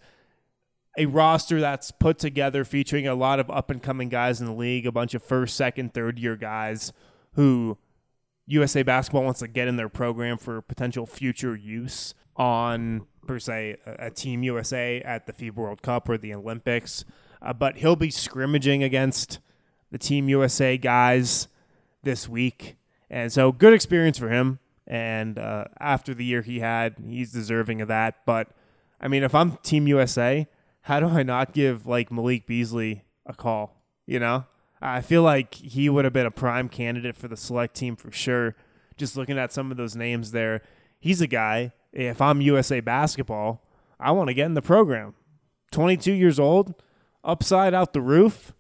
a 0.97 1.07
roster 1.07 1.61
that's 1.61 1.91
put 1.91 2.21
together 2.21 2.65
featuring 2.65 3.09
a 3.09 3.17
lot 3.17 3.41
of 3.41 3.51
up 3.51 3.69
and 3.69 3.83
coming 3.83 4.09
guys 4.09 4.41
in 4.41 4.47
the 4.47 4.55
league, 4.55 4.87
a 4.87 4.93
bunch 4.93 5.13
of 5.13 5.25
first, 5.25 5.57
second, 5.57 5.93
third 5.93 6.21
year 6.21 6.37
guys 6.37 6.93
who 7.33 7.79
USA 8.47 8.85
basketball 8.85 9.25
wants 9.25 9.41
to 9.41 9.49
get 9.49 9.67
in 9.67 9.75
their 9.75 9.89
program 9.89 10.39
for 10.39 10.63
potential 10.63 11.05
future 11.05 11.57
use 11.57 12.15
on 12.37 13.09
per 13.27 13.39
se 13.39 13.77
a, 13.87 14.11
team 14.11 14.43
USA 14.43 15.01
at 15.03 15.27
the 15.27 15.33
FIBA 15.33 15.55
World 15.55 15.83
Cup 15.83 16.09
or 16.09 16.17
the 16.17 16.35
Olympics. 16.35 17.05
Uh, 17.43 17.53
but 17.53 17.77
he'll 17.77 17.97
be 17.97 18.11
scrimmaging 18.11 18.83
against 18.83 19.39
the 19.91 19.99
Team 19.99 20.29
USA 20.29 20.77
guys 20.79 21.49
this 22.03 22.29
week, 22.29 22.77
and 23.11 23.33
so 23.33 23.53
good 23.53 23.73
experience 23.73 24.19
for 24.19 24.29
him. 24.29 24.59
And 24.87 25.39
uh, 25.39 25.65
after 25.81 26.15
the 26.15 26.25
year 26.25 26.43
he 26.43 26.61
had, 26.61 26.97
he's 27.05 27.33
deserving 27.33 27.81
of 27.81 27.89
that. 27.89 28.25
But 28.25 28.49
I 29.01 29.09
mean, 29.09 29.23
if 29.23 29.35
I'm 29.35 29.57
Team 29.59 29.87
USA, 29.89 30.47
how 30.83 31.01
do 31.01 31.09
I 31.09 31.23
not 31.23 31.53
give 31.53 31.87
like 31.87 32.11
Malik 32.11 32.47
Beasley 32.47 33.05
a 33.27 33.35
call? 33.35 33.83
You 34.07 34.21
know, 34.21 34.45
I 34.81 35.01
feel 35.01 35.23
like 35.23 35.55
he 35.55 35.89
would 35.89 36.05
have 36.05 36.15
been 36.15 36.27
a 36.27 36.31
prime 36.31 36.69
candidate 36.69 37.17
for 37.17 37.29
the 37.29 37.37
select 37.37 37.75
team 37.75 37.97
for 37.97 38.13
sure. 38.13 38.55
Just 38.97 39.17
looking 39.17 39.39
at 39.39 39.53
some 39.53 39.71
of 39.71 39.77
those 39.77 39.97
names 39.97 40.31
there, 40.31 40.63
he's 40.99 41.21
a 41.21 41.27
guy. 41.27 41.73
If 41.97 42.21
I'm 42.21 42.41
USA 42.41 42.81
basketball, 42.81 43.63
I 43.99 44.13
want 44.13 44.29
to 44.29 44.35
get 44.35 44.47
in 44.47 44.55
the 44.55 44.63
program. 44.63 45.15
22 45.73 46.13
years 46.13 46.39
old, 46.39 46.75
upside 47.25 47.75
out 47.75 47.93
the 47.93 48.01
roof, 48.01 48.53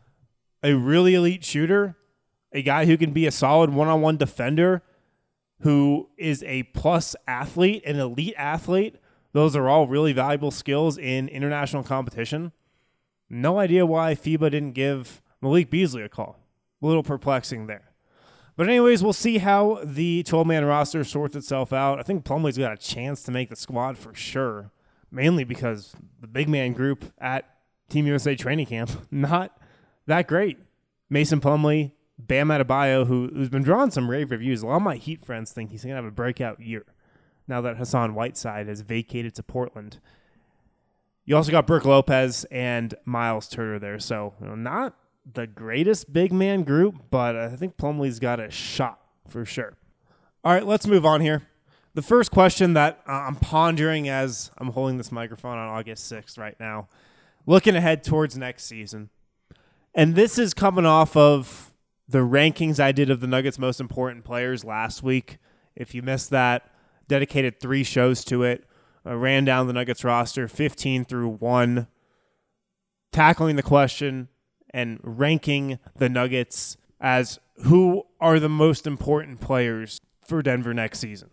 a 0.62 0.75
really 0.75 1.15
elite 1.15 1.44
shooter, 1.44 1.97
a 2.53 2.62
guy 2.62 2.87
who 2.87 2.97
can 2.97 3.12
be 3.12 3.27
a 3.27 3.31
solid 3.31 3.71
one 3.71 3.88
on 3.88 4.00
one 4.00 4.17
defender, 4.17 4.83
who 5.61 6.09
is 6.17 6.43
a 6.44 6.65
plus 6.65 7.15
athlete, 7.27 7.85
an 7.85 7.99
elite 7.99 8.35
athlete 8.37 8.97
those 9.37 9.55
are 9.55 9.69
all 9.69 9.87
really 9.87 10.15
valuable 10.15 10.50
skills 10.50 10.97
in 10.97 11.29
international 11.29 11.83
competition. 11.83 12.53
No 13.29 13.59
idea 13.59 13.85
why 13.85 14.15
FIBA 14.15 14.50
didn't 14.50 14.73
give 14.73 15.21
Malik 15.43 15.69
Beasley 15.69 16.00
a 16.00 16.09
call. 16.09 16.41
A 16.81 16.87
little 16.87 17.03
perplexing 17.03 17.67
there. 17.67 17.86
But 18.56 18.69
anyways, 18.69 19.03
we'll 19.03 19.12
see 19.12 19.38
how 19.38 19.81
the 19.85 20.25
12-man 20.25 20.64
roster 20.64 21.05
sorts 21.05 21.37
itself 21.37 21.73
out. 21.73 21.99
I 21.99 22.03
think 22.03 22.25
Plumlee's 22.25 22.56
got 22.56 22.73
a 22.73 22.76
chance 22.76 23.23
to 23.25 23.31
make 23.31 23.50
the 23.50 23.56
squad 23.56 23.99
for 23.99 24.14
sure, 24.14 24.70
mainly 25.11 25.44
because 25.44 25.94
the 26.20 26.26
big 26.26 26.49
man 26.49 26.73
group 26.73 27.12
at 27.19 27.45
Team 27.90 28.07
USA 28.07 28.35
training 28.35 28.66
camp 28.66 28.90
not 29.11 29.59
that 30.07 30.26
great. 30.26 30.59
Mason 31.11 31.40
Plumlee, 31.40 31.92
Bam 32.19 32.49
Adebayo, 32.49 33.07
who, 33.07 33.28
who's 33.28 33.50
been 33.50 33.62
drawing 33.62 33.90
some 33.90 34.11
rave 34.11 34.30
reviews. 34.30 34.62
A 34.62 34.66
lot 34.66 34.76
of 34.76 34.83
my 34.83 34.97
Heat 34.97 35.25
friends 35.25 35.52
think 35.52 35.71
he's 35.71 35.83
going 35.83 35.90
to 35.90 35.97
have 35.97 36.04
a 36.04 36.11
breakout 36.11 36.61
year 36.61 36.85
now 37.47 37.61
that 37.61 37.76
Hassan 37.76 38.14
Whiteside 38.14 38.69
has 38.69 38.80
vacated 38.80 39.35
to 39.35 39.42
Portland. 39.42 40.00
You 41.26 41.37
also 41.37 41.52
got 41.52 41.66
Brook 41.66 41.85
Lopez 41.85 42.45
and 42.50 42.95
Miles 43.04 43.49
Turner 43.49 43.78
there. 43.78 43.99
So, 43.99 44.35
you 44.40 44.47
know, 44.47 44.54
not 44.54 44.97
the 45.35 45.47
greatest 45.47 46.12
big 46.12 46.33
man 46.33 46.62
group, 46.62 46.97
but 47.11 47.37
I 47.37 47.56
think 47.56 47.76
Plumlee's 47.76 48.21
got 48.21 48.38
a 48.38 48.50
shot 48.50 49.00
for 49.28 49.45
sure. 49.45 49.75
All 50.45 50.52
right, 50.52 50.64
let's 50.64 50.87
move 50.87 51.04
on 51.04 51.21
here. 51.21 51.42
The 51.95 52.02
first 52.02 52.30
question 52.30 52.75
that 52.75 53.00
I'm 53.06 53.37
pondering 53.37 54.09
as 54.09 54.50
I'm 54.59 54.68
holding 54.68 54.99
this 54.99 55.11
microphone 55.11 55.59
on 55.59 55.68
August 55.68 56.11
6th 56.12 56.38
right 56.38 56.59
now, 56.61 56.88
looking 57.47 57.75
ahead 57.75 58.04
towards 58.04 58.37
next 58.37 58.64
season. 58.64 59.11
And 59.95 60.14
this 60.14 60.38
is 60.38 60.54
coming 60.54 60.87
off 60.87 61.16
of 61.16 61.73
the 62.09 62.18
rankings 62.18 62.78
I 62.78 62.92
did 62.92 63.11
of 63.11 63.21
the 63.21 63.26
Nuggets' 63.26 63.59
most 63.59 63.80
important 63.80 64.25
players 64.25 64.64
last 64.64 65.02
week. 65.02 65.38
If 65.75 65.95
you 65.95 66.02
missed 66.02 66.30
that, 66.30 66.71
dedicated 67.09 67.59
three 67.59 67.83
shows 67.83 68.25
to 68.26 68.42
it, 68.42 68.64
uh, 69.04 69.16
ran 69.16 69.45
down 69.45 69.66
the 69.66 69.73
Nuggets 69.73 70.04
roster 70.04 70.47
15 70.49 71.04
through 71.04 71.28
1, 71.28 71.87
tackling 73.11 73.56
the 73.56 73.62
question 73.62 74.28
and 74.76 75.00
ranking 75.02 75.78
the 75.97 76.11
Nuggets 76.11 76.76
as 77.00 77.40
who 77.64 78.02
are 78.21 78.38
the 78.38 78.50
most 78.50 78.87
important 78.87 79.40
players 79.40 80.02
for 80.28 80.42
Denver 80.42 80.75
next 80.75 80.99
season. 80.99 81.30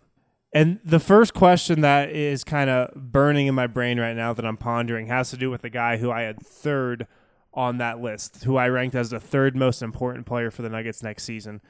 And 0.54 0.80
the 0.82 0.98
first 0.98 1.34
question 1.34 1.82
that 1.82 2.08
is 2.08 2.42
kind 2.42 2.70
of 2.70 2.94
burning 2.94 3.46
in 3.46 3.54
my 3.54 3.66
brain 3.66 4.00
right 4.00 4.16
now 4.16 4.32
that 4.32 4.46
I'm 4.46 4.56
pondering 4.56 5.08
has 5.08 5.28
to 5.30 5.36
do 5.36 5.50
with 5.50 5.60
the 5.60 5.68
guy 5.68 5.98
who 5.98 6.10
I 6.10 6.22
had 6.22 6.40
third 6.40 7.06
on 7.52 7.76
that 7.78 8.00
list, 8.00 8.44
who 8.44 8.56
I 8.56 8.68
ranked 8.68 8.94
as 8.94 9.10
the 9.10 9.20
third 9.20 9.54
most 9.54 9.82
important 9.82 10.24
player 10.24 10.50
for 10.50 10.62
the 10.62 10.70
Nuggets 10.70 11.02
next 11.02 11.24
season. 11.24 11.60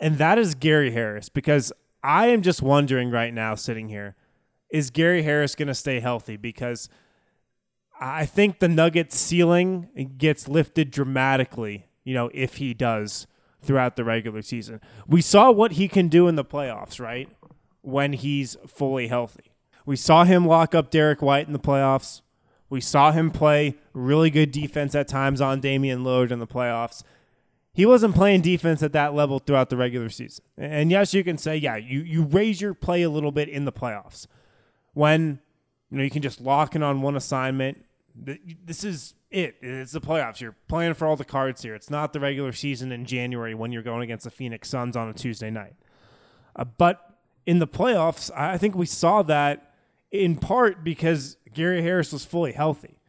And 0.00 0.16
that 0.16 0.38
is 0.38 0.54
Gary 0.54 0.92
Harris 0.92 1.28
because 1.28 1.70
I 2.02 2.28
am 2.28 2.40
just 2.40 2.62
wondering 2.62 3.10
right 3.10 3.34
now, 3.34 3.56
sitting 3.56 3.90
here, 3.90 4.16
is 4.70 4.88
Gary 4.88 5.22
Harris 5.22 5.54
going 5.54 5.68
to 5.68 5.74
stay 5.74 6.00
healthy? 6.00 6.38
Because 6.38 6.88
I 8.04 8.26
think 8.26 8.58
the 8.58 8.68
Nuggets 8.68 9.16
ceiling 9.16 10.14
gets 10.18 10.46
lifted 10.46 10.90
dramatically, 10.90 11.86
you 12.04 12.12
know, 12.12 12.30
if 12.34 12.56
he 12.56 12.74
does 12.74 13.26
throughout 13.62 13.96
the 13.96 14.04
regular 14.04 14.42
season. 14.42 14.82
We 15.06 15.22
saw 15.22 15.50
what 15.50 15.72
he 15.72 15.88
can 15.88 16.08
do 16.08 16.28
in 16.28 16.36
the 16.36 16.44
playoffs, 16.44 17.00
right? 17.00 17.30
When 17.80 18.12
he's 18.12 18.58
fully 18.66 19.08
healthy. 19.08 19.52
We 19.86 19.96
saw 19.96 20.24
him 20.24 20.46
lock 20.46 20.74
up 20.74 20.90
Derrick 20.90 21.22
White 21.22 21.46
in 21.46 21.54
the 21.54 21.58
playoffs. 21.58 22.20
We 22.68 22.82
saw 22.82 23.10
him 23.10 23.30
play 23.30 23.76
really 23.94 24.28
good 24.28 24.50
defense 24.50 24.94
at 24.94 25.08
times 25.08 25.40
on 25.40 25.60
Damian 25.60 26.04
Lillard 26.04 26.30
in 26.30 26.40
the 26.40 26.46
playoffs. 26.46 27.02
He 27.72 27.86
wasn't 27.86 28.14
playing 28.14 28.42
defense 28.42 28.82
at 28.82 28.92
that 28.92 29.14
level 29.14 29.38
throughout 29.38 29.70
the 29.70 29.78
regular 29.78 30.10
season. 30.10 30.44
And 30.58 30.90
yes, 30.90 31.14
you 31.14 31.24
can 31.24 31.38
say, 31.38 31.56
yeah, 31.56 31.76
you, 31.76 32.00
you 32.00 32.24
raise 32.24 32.60
your 32.60 32.74
play 32.74 33.02
a 33.02 33.08
little 33.08 33.32
bit 33.32 33.48
in 33.48 33.64
the 33.64 33.72
playoffs. 33.72 34.26
When 34.92 35.40
you 35.90 35.98
know 35.98 36.04
you 36.04 36.10
can 36.10 36.22
just 36.22 36.40
lock 36.40 36.74
in 36.74 36.82
on 36.82 37.00
one 37.00 37.16
assignment. 37.16 37.84
This 38.14 38.84
is 38.84 39.14
it. 39.30 39.56
It's 39.60 39.92
the 39.92 40.00
playoffs. 40.00 40.40
You're 40.40 40.56
playing 40.68 40.94
for 40.94 41.06
all 41.06 41.16
the 41.16 41.24
cards 41.24 41.62
here. 41.62 41.74
It's 41.74 41.90
not 41.90 42.12
the 42.12 42.20
regular 42.20 42.52
season 42.52 42.92
in 42.92 43.04
January 43.04 43.54
when 43.54 43.72
you're 43.72 43.82
going 43.82 44.02
against 44.02 44.24
the 44.24 44.30
Phoenix 44.30 44.68
Suns 44.68 44.96
on 44.96 45.08
a 45.08 45.12
Tuesday 45.12 45.50
night. 45.50 45.74
Uh, 46.54 46.64
but 46.64 47.18
in 47.46 47.58
the 47.58 47.66
playoffs, 47.66 48.30
I 48.36 48.56
think 48.56 48.76
we 48.76 48.86
saw 48.86 49.22
that 49.22 49.74
in 50.10 50.36
part 50.36 50.84
because 50.84 51.36
Gary 51.52 51.82
Harris 51.82 52.12
was 52.12 52.24
fully 52.24 52.52
healthy. 52.52 53.00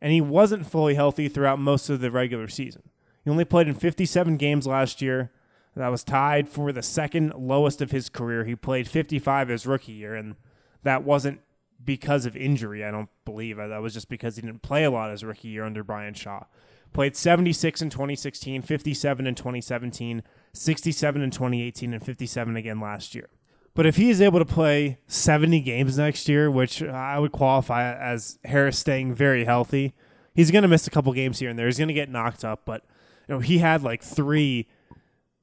And 0.00 0.12
he 0.12 0.20
wasn't 0.20 0.66
fully 0.66 0.94
healthy 0.94 1.28
throughout 1.28 1.58
most 1.58 1.88
of 1.90 2.00
the 2.00 2.10
regular 2.10 2.46
season. 2.46 2.82
He 3.24 3.30
only 3.30 3.44
played 3.44 3.68
in 3.68 3.74
57 3.74 4.36
games 4.36 4.66
last 4.66 5.00
year. 5.00 5.32
That 5.76 5.88
was 5.88 6.04
tied 6.04 6.48
for 6.48 6.70
the 6.72 6.82
second 6.82 7.32
lowest 7.36 7.82
of 7.82 7.90
his 7.90 8.08
career. 8.08 8.44
He 8.44 8.54
played 8.54 8.86
55 8.86 9.48
his 9.48 9.66
rookie 9.66 9.92
year, 9.92 10.14
and 10.14 10.36
that 10.84 11.02
wasn't 11.02 11.40
because 11.84 12.26
of 12.26 12.36
injury. 12.36 12.84
I 12.84 12.90
don't 12.90 13.08
believe 13.24 13.56
that 13.56 13.82
was 13.82 13.94
just 13.94 14.08
because 14.08 14.36
he 14.36 14.42
didn't 14.42 14.62
play 14.62 14.84
a 14.84 14.90
lot 14.90 15.10
his 15.10 15.24
rookie 15.24 15.48
year 15.48 15.64
under 15.64 15.84
Brian 15.84 16.14
Shaw. 16.14 16.44
Played 16.92 17.16
76 17.16 17.82
in 17.82 17.90
2016, 17.90 18.62
57 18.62 19.26
in 19.26 19.34
2017, 19.34 20.22
67 20.52 21.22
in 21.22 21.30
2018, 21.30 21.92
and 21.92 22.04
57 22.04 22.56
again 22.56 22.80
last 22.80 23.14
year. 23.14 23.28
But 23.74 23.86
if 23.86 23.96
he 23.96 24.08
is 24.08 24.20
able 24.20 24.38
to 24.38 24.44
play 24.44 24.98
70 25.08 25.60
games 25.60 25.98
next 25.98 26.28
year, 26.28 26.48
which 26.48 26.80
I 26.82 27.18
would 27.18 27.32
qualify 27.32 27.92
as 27.92 28.38
Harris 28.44 28.78
staying 28.78 29.14
very 29.14 29.44
healthy, 29.44 29.94
he's 30.32 30.52
going 30.52 30.62
to 30.62 30.68
miss 30.68 30.86
a 30.86 30.90
couple 30.90 31.12
games 31.12 31.40
here 31.40 31.50
and 31.50 31.58
there. 31.58 31.66
He's 31.66 31.78
going 31.78 31.88
to 31.88 31.94
get 31.94 32.08
knocked 32.08 32.44
up, 32.44 32.62
but 32.64 32.84
you 33.28 33.34
know 33.34 33.40
he 33.40 33.58
had 33.58 33.82
like 33.82 34.02
three 34.02 34.68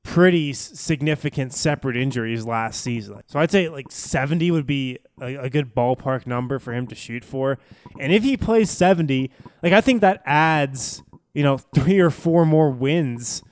pretty 0.03 0.51
significant 0.53 1.53
separate 1.53 1.95
injuries 1.95 2.45
last 2.45 2.81
season. 2.81 3.21
So 3.27 3.39
I'd 3.39 3.51
say 3.51 3.69
like 3.69 3.91
70 3.91 4.51
would 4.51 4.65
be 4.65 4.99
a, 5.21 5.35
a, 5.35 5.49
good 5.49 5.75
ballpark 5.75 6.25
number 6.25 6.59
for 6.59 6.73
him 6.73 6.87
to 6.87 6.95
shoot 6.95 7.23
for. 7.23 7.59
And 7.99 8.11
if 8.11 8.23
he 8.23 8.35
plays 8.35 8.71
70, 8.71 9.31
like 9.61 9.73
I 9.73 9.81
think 9.81 10.01
that 10.01 10.21
adds, 10.25 11.03
you 11.33 11.43
know, 11.43 11.57
three 11.57 11.99
or 11.99 12.09
four 12.09 12.45
more 12.45 12.71
wins 12.71 13.43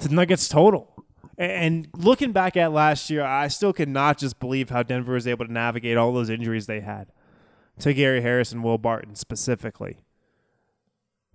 to 0.00 0.12
Nuggets 0.12 0.48
total. 0.48 0.94
And 1.38 1.88
looking 1.96 2.32
back 2.32 2.56
at 2.56 2.72
last 2.72 3.08
year, 3.10 3.24
I 3.24 3.48
still 3.48 3.72
could 3.72 3.88
not 3.88 4.18
just 4.18 4.40
believe 4.40 4.70
how 4.70 4.82
Denver 4.82 5.14
was 5.14 5.26
able 5.26 5.46
to 5.46 5.52
navigate 5.52 5.96
all 5.96 6.12
those 6.12 6.30
injuries 6.30 6.66
they 6.66 6.80
had 6.80 7.08
to 7.80 7.94
Gary 7.94 8.20
Harris 8.20 8.52
and 8.52 8.64
Will 8.64 8.78
Barton 8.78 9.14
specifically. 9.14 9.98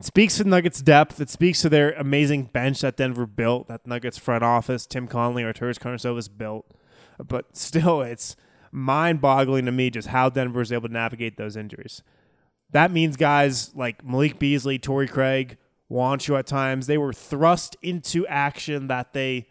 It 0.03 0.07
speaks 0.07 0.35
to 0.35 0.43
Nuggets 0.43 0.81
depth. 0.81 1.21
It 1.21 1.29
speaks 1.29 1.61
to 1.61 1.69
their 1.69 1.93
amazing 1.93 2.49
bench 2.51 2.81
that 2.81 2.97
Denver 2.97 3.25
built, 3.25 3.69
that 3.69 3.87
Nuggets 3.87 4.17
front 4.17 4.43
office, 4.43 4.85
Tim 4.85 5.07
Conley 5.07 5.43
Connelly, 5.43 5.53
Arturas 5.53 5.79
Karnisovas 5.79 6.27
built. 6.27 6.69
But 7.25 7.55
still, 7.55 8.01
it's 8.01 8.35
mind 8.69 9.21
boggling 9.21 9.65
to 9.65 9.71
me 9.71 9.89
just 9.89 10.09
how 10.09 10.27
Denver 10.27 10.59
was 10.59 10.73
able 10.73 10.89
to 10.89 10.93
navigate 10.93 11.37
those 11.37 11.55
injuries. 11.55 12.03
That 12.71 12.91
means 12.91 13.15
guys 13.15 13.73
like 13.75 14.03
Malik 14.03 14.39
Beasley, 14.39 14.77
Torrey 14.77 15.07
Craig, 15.07 15.57
Juancho 15.89 16.37
at 16.37 16.47
times, 16.47 16.87
they 16.87 16.97
were 16.97 17.13
thrust 17.13 17.77
into 17.81 18.27
action 18.27 18.87
that 18.87 19.13
they 19.13 19.35
you 19.35 19.45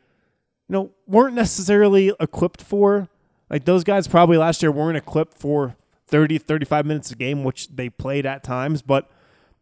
know, 0.68 0.90
weren't 1.06 1.34
necessarily 1.34 2.12
equipped 2.20 2.60
for. 2.60 3.08
Like 3.48 3.64
those 3.64 3.84
guys 3.84 4.06
probably 4.06 4.36
last 4.36 4.62
year 4.62 4.70
weren't 4.70 4.98
equipped 4.98 5.38
for 5.38 5.76
30, 6.08 6.36
35 6.36 6.84
minutes 6.84 7.10
a 7.10 7.16
game, 7.16 7.42
which 7.42 7.68
they 7.68 7.88
played 7.88 8.26
at 8.26 8.44
times, 8.44 8.82
but 8.82 9.10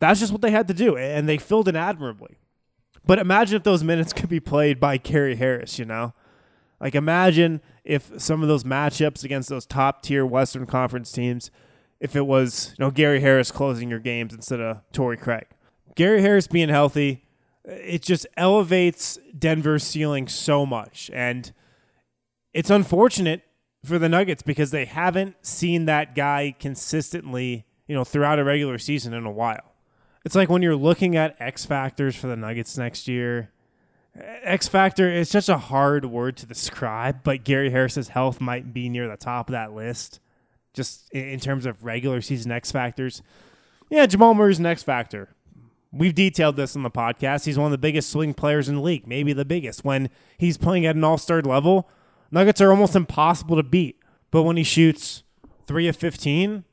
that's 0.00 0.18
just 0.18 0.32
what 0.32 0.42
they 0.42 0.50
had 0.50 0.66
to 0.68 0.74
do, 0.74 0.96
and 0.96 1.28
they 1.28 1.38
filled 1.38 1.68
in 1.68 1.76
admirably. 1.76 2.38
But 3.06 3.18
imagine 3.18 3.56
if 3.56 3.62
those 3.62 3.84
minutes 3.84 4.12
could 4.14 4.28
be 4.28 4.40
played 4.40 4.80
by 4.80 4.96
Gary 4.96 5.36
Harris, 5.36 5.78
you 5.78 5.84
know? 5.84 6.14
Like 6.80 6.94
imagine 6.94 7.60
if 7.84 8.10
some 8.20 8.42
of 8.42 8.48
those 8.48 8.64
matchups 8.64 9.22
against 9.22 9.48
those 9.48 9.66
top 9.66 10.02
tier 10.02 10.24
Western 10.24 10.66
Conference 10.66 11.12
teams, 11.12 11.50
if 12.00 12.16
it 12.16 12.26
was, 12.26 12.74
you 12.78 12.84
know, 12.84 12.90
Gary 12.90 13.20
Harris 13.20 13.50
closing 13.50 13.90
your 13.90 13.98
games 13.98 14.32
instead 14.32 14.60
of 14.60 14.80
Torrey 14.90 15.18
Craig. 15.18 15.46
Gary 15.94 16.22
Harris 16.22 16.46
being 16.46 16.70
healthy, 16.70 17.26
uh, 17.68 17.72
it 17.72 18.02
just 18.02 18.26
elevates 18.38 19.18
Denver's 19.38 19.84
ceiling 19.84 20.26
so 20.26 20.64
much. 20.64 21.10
And 21.12 21.52
it's 22.54 22.70
unfortunate 22.70 23.42
for 23.84 23.98
the 23.98 24.08
Nuggets 24.08 24.42
because 24.42 24.70
they 24.70 24.86
haven't 24.86 25.36
seen 25.42 25.84
that 25.84 26.14
guy 26.14 26.54
consistently, 26.58 27.66
you 27.86 27.94
know, 27.94 28.04
throughout 28.04 28.38
a 28.38 28.44
regular 28.44 28.78
season 28.78 29.12
in 29.12 29.26
a 29.26 29.30
while. 29.30 29.69
It's 30.24 30.34
like 30.34 30.50
when 30.50 30.62
you're 30.62 30.76
looking 30.76 31.16
at 31.16 31.36
X 31.40 31.64
factors 31.64 32.14
for 32.14 32.26
the 32.26 32.36
Nuggets 32.36 32.76
next 32.76 33.08
year. 33.08 33.50
X 34.14 34.68
factor 34.68 35.10
is 35.10 35.30
such 35.30 35.48
a 35.48 35.56
hard 35.56 36.04
word 36.04 36.36
to 36.38 36.46
describe, 36.46 37.22
but 37.22 37.44
Gary 37.44 37.70
Harris's 37.70 38.08
health 38.08 38.40
might 38.40 38.74
be 38.74 38.88
near 38.88 39.08
the 39.08 39.16
top 39.16 39.48
of 39.48 39.52
that 39.52 39.72
list, 39.72 40.20
just 40.74 41.10
in 41.12 41.38
terms 41.40 41.64
of 41.64 41.84
regular 41.84 42.20
season 42.20 42.50
X 42.50 42.72
factors. 42.72 43.22
Yeah, 43.88 44.06
Jamal 44.06 44.34
Murray's 44.34 44.58
an 44.58 44.66
X 44.66 44.82
factor. 44.82 45.30
We've 45.92 46.14
detailed 46.14 46.56
this 46.56 46.76
on 46.76 46.82
the 46.82 46.90
podcast. 46.90 47.44
He's 47.44 47.58
one 47.58 47.66
of 47.66 47.72
the 47.72 47.78
biggest 47.78 48.10
swing 48.10 48.34
players 48.34 48.68
in 48.68 48.76
the 48.76 48.80
league, 48.82 49.06
maybe 49.06 49.32
the 49.32 49.44
biggest. 49.44 49.84
When 49.84 50.10
he's 50.38 50.56
playing 50.56 50.86
at 50.86 50.96
an 50.96 51.02
all 51.02 51.18
star 51.18 51.40
level, 51.42 51.88
Nuggets 52.30 52.60
are 52.60 52.70
almost 52.70 52.94
impossible 52.94 53.56
to 53.56 53.62
beat. 53.62 54.00
But 54.30 54.42
when 54.42 54.56
he 54.56 54.62
shoots 54.62 55.24
three 55.66 55.88
of 55.88 55.96
15, 55.96 56.64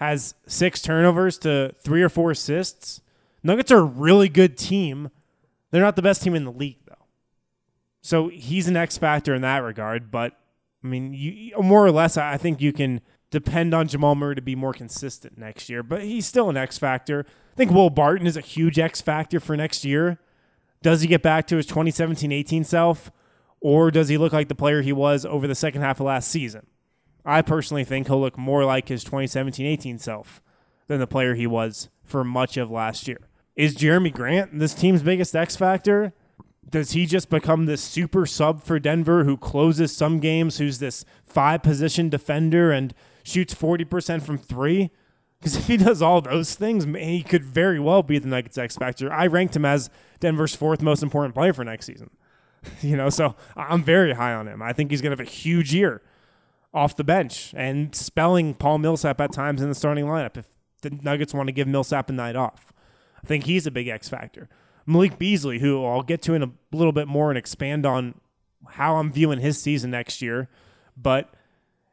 has 0.00 0.34
six 0.46 0.82
turnovers 0.82 1.38
to 1.38 1.74
three 1.80 2.02
or 2.02 2.08
four 2.08 2.32
assists, 2.32 3.00
Nuggets 3.42 3.72
are 3.72 3.78
a 3.78 3.84
really 3.84 4.28
good 4.28 4.56
team. 4.56 5.10
They're 5.70 5.82
not 5.82 5.96
the 5.96 6.02
best 6.02 6.22
team 6.22 6.34
in 6.34 6.44
the 6.44 6.52
league, 6.52 6.78
though. 6.86 7.06
So 8.02 8.28
he's 8.28 8.68
an 8.68 8.76
X 8.76 8.98
factor 8.98 9.34
in 9.34 9.42
that 9.42 9.58
regard. 9.58 10.10
But, 10.10 10.38
I 10.84 10.86
mean, 10.86 11.14
you, 11.14 11.52
more 11.60 11.84
or 11.84 11.90
less, 11.90 12.16
I 12.16 12.36
think 12.36 12.60
you 12.60 12.72
can 12.72 13.00
depend 13.30 13.72
on 13.72 13.88
Jamal 13.88 14.14
Murray 14.14 14.34
to 14.34 14.42
be 14.42 14.56
more 14.56 14.72
consistent 14.72 15.38
next 15.38 15.68
year. 15.68 15.82
But 15.82 16.02
he's 16.02 16.26
still 16.26 16.50
an 16.50 16.56
X 16.56 16.76
factor. 16.76 17.24
I 17.52 17.56
think 17.56 17.70
Will 17.70 17.90
Barton 17.90 18.26
is 18.26 18.36
a 18.36 18.42
huge 18.42 18.78
X 18.78 19.00
factor 19.00 19.40
for 19.40 19.56
next 19.56 19.84
year. 19.84 20.18
Does 20.82 21.02
he 21.02 21.08
get 21.08 21.22
back 21.22 21.46
to 21.48 21.56
his 21.56 21.66
2017 21.66 22.32
18 22.32 22.64
self, 22.64 23.10
or 23.60 23.90
does 23.90 24.08
he 24.08 24.16
look 24.16 24.32
like 24.32 24.48
the 24.48 24.54
player 24.54 24.80
he 24.80 24.94
was 24.94 25.26
over 25.26 25.46
the 25.46 25.54
second 25.54 25.82
half 25.82 26.00
of 26.00 26.06
last 26.06 26.30
season? 26.30 26.66
I 27.24 27.42
personally 27.42 27.84
think 27.84 28.06
he'll 28.06 28.20
look 28.20 28.38
more 28.38 28.64
like 28.64 28.88
his 28.88 29.04
2017 29.04 29.66
18 29.66 29.98
self 29.98 30.42
than 30.86 31.00
the 31.00 31.06
player 31.06 31.34
he 31.34 31.46
was 31.46 31.88
for 32.02 32.24
much 32.24 32.56
of 32.56 32.70
last 32.70 33.06
year. 33.06 33.28
Is 33.56 33.76
Jerami 33.76 34.12
Grant 34.12 34.58
this 34.58 34.74
team's 34.74 35.02
biggest 35.02 35.36
X 35.36 35.56
factor? 35.56 36.12
Does 36.68 36.92
he 36.92 37.04
just 37.04 37.30
become 37.30 37.66
this 37.66 37.82
super 37.82 38.26
sub 38.26 38.62
for 38.62 38.78
Denver 38.78 39.24
who 39.24 39.36
closes 39.36 39.94
some 39.94 40.20
games, 40.20 40.58
who's 40.58 40.78
this 40.78 41.04
five 41.24 41.62
position 41.62 42.08
defender 42.08 42.70
and 42.70 42.94
shoots 43.24 43.54
40% 43.54 44.22
from 44.22 44.38
three? 44.38 44.90
Because 45.38 45.56
if 45.56 45.66
he 45.66 45.76
does 45.76 46.00
all 46.00 46.20
those 46.20 46.54
things, 46.54 46.84
he 46.84 47.22
could 47.22 47.44
very 47.44 47.80
well 47.80 48.02
be 48.02 48.18
the 48.18 48.28
Nuggets 48.28 48.58
X 48.58 48.76
factor. 48.76 49.12
I 49.12 49.26
ranked 49.26 49.56
him 49.56 49.64
as 49.64 49.90
Denver's 50.20 50.54
fourth 50.54 50.82
most 50.82 51.02
important 51.02 51.34
player 51.34 51.52
for 51.52 51.64
next 51.64 51.86
season. 51.86 52.10
you 52.82 52.96
know, 52.96 53.10
so 53.10 53.34
I'm 53.56 53.82
very 53.82 54.12
high 54.12 54.34
on 54.34 54.46
him. 54.46 54.62
I 54.62 54.72
think 54.72 54.90
he's 54.90 55.00
going 55.00 55.16
to 55.16 55.20
have 55.20 55.26
a 55.26 55.30
huge 55.30 55.74
year 55.74 56.02
off 56.72 56.96
the 56.96 57.04
bench 57.04 57.52
and 57.56 57.94
spelling 57.94 58.54
Paul 58.54 58.78
Millsap 58.78 59.20
at 59.20 59.32
times 59.32 59.60
in 59.60 59.68
the 59.68 59.74
starting 59.74 60.04
lineup 60.04 60.36
if 60.36 60.46
the 60.82 60.90
Nuggets 60.90 61.34
want 61.34 61.48
to 61.48 61.52
give 61.52 61.66
Millsap 61.66 62.08
a 62.10 62.12
night 62.12 62.36
off. 62.36 62.72
I 63.22 63.26
think 63.26 63.44
he's 63.44 63.66
a 63.66 63.70
big 63.70 63.88
X 63.88 64.08
factor. 64.08 64.48
Malik 64.86 65.18
Beasley, 65.18 65.58
who 65.58 65.84
I'll 65.84 66.02
get 66.02 66.22
to 66.22 66.34
in 66.34 66.42
a 66.42 66.50
little 66.72 66.92
bit 66.92 67.06
more 67.06 67.30
and 67.30 67.38
expand 67.38 67.84
on 67.84 68.14
how 68.68 68.96
I'm 68.96 69.12
viewing 69.12 69.40
his 69.40 69.60
season 69.60 69.90
next 69.90 70.22
year, 70.22 70.48
but 70.96 71.32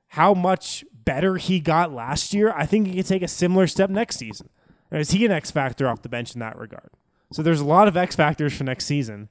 how 0.10 0.34
much 0.34 0.86
better 0.94 1.38
he 1.38 1.60
got 1.60 1.92
last 1.92 2.34
year, 2.34 2.54
I 2.56 2.66
think 2.66 2.88
he 2.88 2.94
can 2.96 3.04
take 3.04 3.24
a 3.24 3.28
similar 3.28 3.68
step 3.68 3.90
next 3.90 4.18
season. 4.18 4.50
Is 4.92 5.12
he 5.12 5.26
an 5.26 5.32
X 5.32 5.52
factor 5.52 5.88
off 5.88 6.02
the 6.02 6.10
bench 6.10 6.34
in 6.34 6.40
that 6.40 6.58
regard? 6.58 6.90
So 7.34 7.44
there's 7.44 7.60
a 7.60 7.66
lot 7.66 7.88
of 7.88 7.98
X 7.98 8.16
factors 8.16 8.56
for 8.56 8.64
next 8.64 8.86
season. 8.86 9.30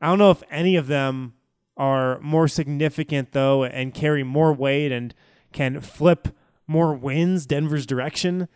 I 0.00 0.08
don't 0.08 0.18
know 0.18 0.30
if 0.30 0.42
any 0.50 0.76
of 0.76 0.88
them 0.88 1.34
are 1.80 2.20
more 2.20 2.46
significant 2.46 3.32
though 3.32 3.64
and 3.64 3.94
carry 3.94 4.22
more 4.22 4.52
weight 4.52 4.92
and 4.92 5.14
can 5.50 5.80
flip 5.80 6.28
more 6.66 6.94
wins 6.94 7.46
Denver's 7.46 7.86
direction 7.86 8.48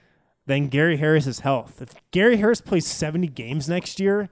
than 0.45 0.69
Gary 0.69 0.99
Harris's 0.99 1.41
health. 1.41 1.81
If 1.81 1.95
Gary 2.11 2.37
Harris 2.37 2.61
plays 2.61 2.87
70 2.87 3.29
games 3.29 3.67
next 3.67 3.99
year, 3.99 4.29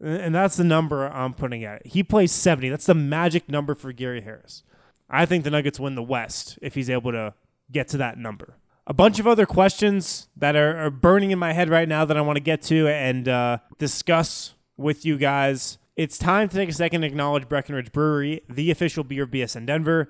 and 0.00 0.32
that's 0.32 0.56
the 0.56 0.62
number 0.62 1.08
I'm 1.08 1.34
putting 1.34 1.64
at 1.64 1.80
it. 1.80 1.88
He 1.88 2.04
plays 2.04 2.30
70. 2.30 2.68
That's 2.68 2.86
the 2.86 2.94
magic 2.94 3.48
number 3.48 3.74
for 3.74 3.90
Gary 3.90 4.20
Harris. 4.20 4.62
I 5.10 5.26
think 5.26 5.42
the 5.42 5.50
Nuggets 5.50 5.80
win 5.80 5.96
the 5.96 6.02
West 6.02 6.56
if 6.62 6.76
he's 6.76 6.88
able 6.88 7.10
to 7.10 7.34
get 7.72 7.88
to 7.88 7.96
that 7.96 8.16
number. 8.16 8.54
A 8.86 8.94
bunch 8.94 9.18
of 9.18 9.26
other 9.26 9.44
questions 9.44 10.28
that 10.36 10.54
are, 10.54 10.78
are 10.78 10.90
burning 10.90 11.32
in 11.32 11.38
my 11.38 11.52
head 11.52 11.68
right 11.68 11.88
now 11.88 12.04
that 12.04 12.16
I 12.16 12.20
want 12.20 12.36
to 12.36 12.42
get 12.42 12.62
to 12.62 12.86
and 12.86 13.28
uh, 13.28 13.58
discuss 13.78 14.54
with 14.76 15.04
you 15.04 15.18
guys. 15.18 15.78
It's 15.98 16.16
time 16.16 16.48
to 16.48 16.54
take 16.54 16.68
a 16.68 16.72
second 16.72 17.00
to 17.00 17.08
acknowledge 17.08 17.48
Breckenridge 17.48 17.90
Brewery, 17.90 18.42
the 18.48 18.70
official 18.70 19.02
beer 19.02 19.24
of 19.24 19.32
BSN 19.32 19.66
Denver. 19.66 20.08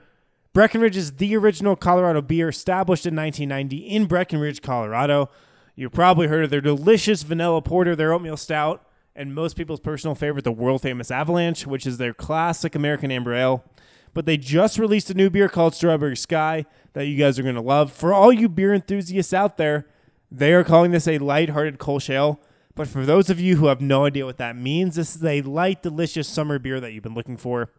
Breckenridge 0.52 0.98
is 0.98 1.12
the 1.12 1.34
original 1.34 1.76
Colorado 1.76 2.20
beer 2.20 2.50
established 2.50 3.06
in 3.06 3.16
1990 3.16 3.88
in 3.88 4.04
Breckenridge, 4.04 4.60
Colorado. 4.60 5.30
You've 5.76 5.92
probably 5.92 6.26
heard 6.26 6.44
of 6.44 6.50
their 6.50 6.60
delicious 6.60 7.22
vanilla 7.22 7.62
porter, 7.62 7.96
their 7.96 8.12
oatmeal 8.12 8.36
stout, 8.36 8.86
and 9.16 9.34
most 9.34 9.56
people's 9.56 9.80
personal 9.80 10.14
favorite, 10.14 10.44
the 10.44 10.52
world 10.52 10.82
famous 10.82 11.10
Avalanche, 11.10 11.66
which 11.66 11.86
is 11.86 11.96
their 11.96 12.12
classic 12.12 12.74
American 12.74 13.10
amber 13.10 13.32
ale. 13.32 13.64
But 14.12 14.26
they 14.26 14.36
just 14.36 14.78
released 14.78 15.08
a 15.08 15.14
new 15.14 15.30
beer 15.30 15.48
called 15.48 15.74
Strawberry 15.74 16.18
Sky 16.18 16.66
that 16.92 17.06
you 17.06 17.16
guys 17.16 17.38
are 17.38 17.42
going 17.42 17.54
to 17.54 17.62
love. 17.62 17.92
For 17.92 18.12
all 18.12 18.30
you 18.30 18.50
beer 18.50 18.74
enthusiasts 18.74 19.32
out 19.32 19.56
there, 19.56 19.86
they 20.30 20.52
are 20.52 20.64
calling 20.64 20.90
this 20.90 21.08
a 21.08 21.16
light-hearted 21.16 21.78
Kolsch 21.78 22.10
ale. 22.10 22.42
But 22.78 22.86
for 22.86 23.04
those 23.04 23.28
of 23.28 23.40
you 23.40 23.56
who 23.56 23.66
have 23.66 23.80
no 23.80 24.04
idea 24.04 24.24
what 24.24 24.36
that 24.36 24.54
means, 24.54 24.94
this 24.94 25.16
is 25.16 25.24
a 25.24 25.42
light, 25.42 25.82
delicious 25.82 26.28
summer 26.28 26.60
beer 26.60 26.78
that 26.78 26.92
you've 26.92 27.02
been 27.02 27.12
looking 27.12 27.36
for. 27.36 27.72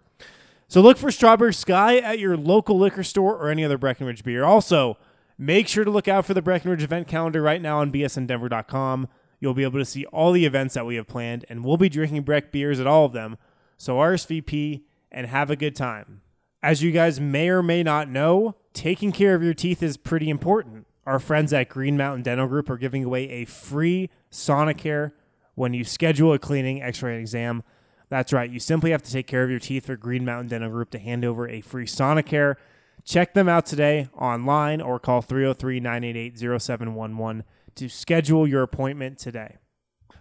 So 0.67 0.81
look 0.81 0.97
for 0.97 1.09
Strawberry 1.09 1.53
Sky 1.53 1.99
at 1.99 2.19
your 2.19 2.35
local 2.35 2.77
liquor 2.77 3.03
store 3.03 3.37
or 3.37 3.47
any 3.47 3.63
other 3.63 3.77
Breckenridge 3.77 4.25
beer. 4.25 4.43
Also, 4.43 4.97
make 5.37 5.69
sure 5.69 5.85
to 5.85 5.89
look 5.89 6.09
out 6.09 6.25
for 6.25 6.33
the 6.33 6.41
Breckenridge 6.41 6.83
event 6.83 7.07
calendar 7.07 7.41
right 7.41 7.61
now 7.61 7.79
on 7.79 7.93
bsndenver.com. 7.93 9.07
You'll 9.39 9.53
be 9.53 9.63
able 9.63 9.79
to 9.79 9.85
see 9.85 10.03
all 10.07 10.33
the 10.33 10.45
events 10.45 10.73
that 10.73 10.85
we 10.85 10.95
have 10.95 11.07
planned, 11.07 11.45
and 11.47 11.63
we'll 11.63 11.77
be 11.77 11.87
drinking 11.87 12.23
Breck 12.23 12.51
beers 12.51 12.81
at 12.81 12.85
all 12.85 13.05
of 13.05 13.13
them. 13.13 13.37
So 13.77 13.95
RSVP 13.95 14.81
and 15.13 15.27
have 15.27 15.49
a 15.49 15.55
good 15.55 15.77
time. 15.77 16.23
As 16.61 16.83
you 16.83 16.91
guys 16.91 17.21
may 17.21 17.47
or 17.47 17.63
may 17.63 17.83
not 17.83 18.09
know, 18.09 18.57
taking 18.73 19.13
care 19.13 19.33
of 19.33 19.43
your 19.43 19.53
teeth 19.53 19.81
is 19.81 19.95
pretty 19.95 20.29
important. 20.29 20.87
Our 21.05 21.19
friends 21.19 21.53
at 21.53 21.69
Green 21.69 21.97
Mountain 21.97 22.23
Dental 22.23 22.47
Group 22.47 22.69
are 22.69 22.77
giving 22.77 23.03
away 23.03 23.29
a 23.29 23.45
free 23.45 24.09
Sonicare 24.31 25.11
when 25.55 25.73
you 25.73 25.83
schedule 25.83 26.33
a 26.33 26.39
cleaning, 26.39 26.81
x-ray, 26.81 27.13
and 27.13 27.21
exam. 27.21 27.63
That's 28.09 28.33
right. 28.33 28.49
You 28.49 28.59
simply 28.59 28.91
have 28.91 29.03
to 29.03 29.11
take 29.11 29.27
care 29.27 29.43
of 29.43 29.49
your 29.49 29.59
teeth 29.59 29.85
for 29.85 29.95
Green 29.95 30.25
Mountain 30.25 30.49
Dental 30.49 30.69
Group 30.69 30.89
to 30.91 30.99
hand 30.99 31.23
over 31.23 31.47
a 31.47 31.61
free 31.61 31.85
Sonicare. 31.85 32.55
Check 33.03 33.33
them 33.33 33.47
out 33.49 33.65
today 33.65 34.09
online 34.17 34.81
or 34.81 34.99
call 34.99 35.21
303 35.21 35.79
988 35.79 36.37
0711 36.37 37.43
to 37.75 37.89
schedule 37.89 38.47
your 38.47 38.61
appointment 38.61 39.17
today. 39.17 39.57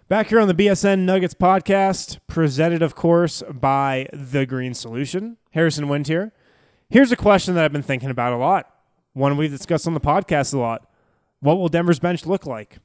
Back 0.07 0.29
here 0.29 0.39
on 0.39 0.47
the 0.47 0.55
BSN 0.55 0.99
Nuggets 0.99 1.35
podcast, 1.35 2.17
presented, 2.25 2.81
of 2.81 2.95
course, 2.95 3.43
by 3.47 4.07
The 4.11 4.47
Green 4.47 4.73
Solution. 4.73 5.37
Harrison 5.51 5.87
Wind 5.87 6.07
here. 6.07 6.31
Here's 6.89 7.11
a 7.11 7.15
question 7.15 7.53
that 7.53 7.63
I've 7.63 7.71
been 7.71 7.83
thinking 7.83 8.09
about 8.09 8.33
a 8.33 8.37
lot, 8.37 8.73
one 9.13 9.37
we've 9.37 9.51
discussed 9.51 9.87
on 9.87 9.93
the 9.93 9.99
podcast 9.99 10.53
a 10.53 10.57
lot. 10.57 10.89
What 11.39 11.57
will 11.57 11.69
Denver's 11.69 11.99
bench 11.99 12.25
look 12.25 12.45
like? 12.45 12.77